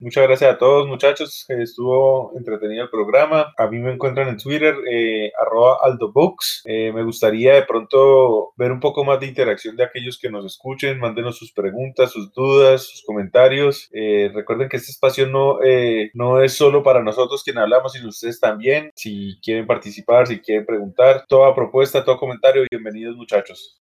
[0.02, 3.54] Muchas gracias a todos muchachos, estuvo entretenido el programa.
[3.56, 6.62] A mí me encuentran en Twitter, eh, arroba aldobooks.
[6.64, 10.44] Eh, me gustaría de pronto ver un poco más de interacción de aquellos que nos
[10.44, 13.88] escuchen, mándenos sus preguntas, sus dudas, sus comentarios.
[13.92, 15.60] Eh, recuerden que este espacio no,
[16.14, 18.90] no es solo para nosotros quien hablamos, sino ustedes también.
[18.96, 23.80] Si quieren participar, si quieren preguntar, toda propuesta, todo comentario, bienvenidos muchachos.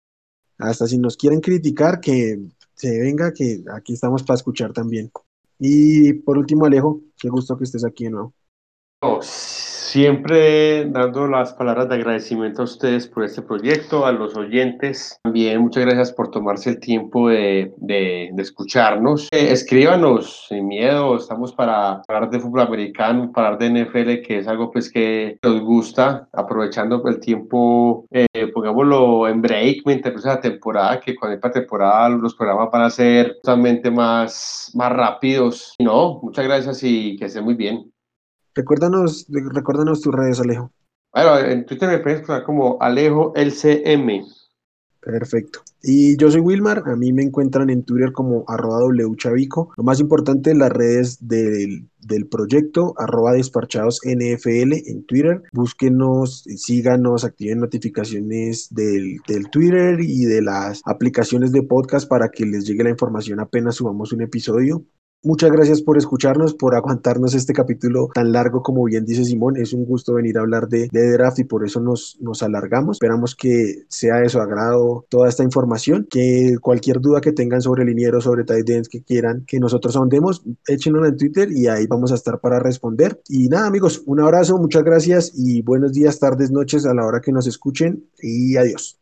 [0.59, 2.36] Hasta si nos quieren criticar, que
[2.74, 5.10] se venga, que aquí estamos para escuchar también.
[5.64, 8.34] Y por último, Alejo, qué gusto que estés aquí nuevo.
[9.93, 15.19] Siempre dando las palabras de agradecimiento a ustedes por este proyecto, a los oyentes.
[15.23, 17.74] También muchas gracias por tomarse el tiempo de,
[18.39, 19.28] escucharnos.
[19.31, 24.39] Eh, escríbanos sin miedo, estamos para hablar de fútbol americano, para hablar de NFL, que
[24.39, 30.40] es algo pues que nos gusta, aprovechando el tiempo, eh, pongámoslo en break, mientras la
[30.40, 35.74] temporada, que con esta temporada los programas van a ser totalmente más, más rápidos.
[35.78, 37.91] No, muchas gracias y que estén muy bien.
[38.54, 40.70] Recuérdanos, recuérdanos tus redes, Alejo.
[41.12, 44.24] Bueno, en Twitter me puedes encontrar como Alejo LCM.
[45.02, 45.62] Perfecto.
[45.82, 49.72] Y yo soy Wilmar, a mí me encuentran en Twitter como arroba wchavico.
[49.76, 55.42] Lo más importante, las redes del, del proyecto, arroba despachados NFL en Twitter.
[55.52, 62.46] Búsquenos, síganos, activen notificaciones del, del Twitter y de las aplicaciones de podcast para que
[62.46, 64.84] les llegue la información apenas subamos un episodio.
[65.24, 69.56] Muchas gracias por escucharnos, por aguantarnos este capítulo tan largo como bien dice Simón.
[69.56, 72.96] Es un gusto venir a hablar de, de draft y por eso nos, nos alargamos.
[72.96, 76.08] Esperamos que sea de su agrado toda esta información.
[76.10, 80.42] Que cualquier duda que tengan sobre linieros, sobre tight ends que quieran que nosotros ahondemos,
[80.66, 83.22] échenos en Twitter y ahí vamos a estar para responder.
[83.28, 87.20] Y nada, amigos, un abrazo, muchas gracias y buenos días, tardes, noches a la hora
[87.20, 89.01] que nos escuchen y adiós.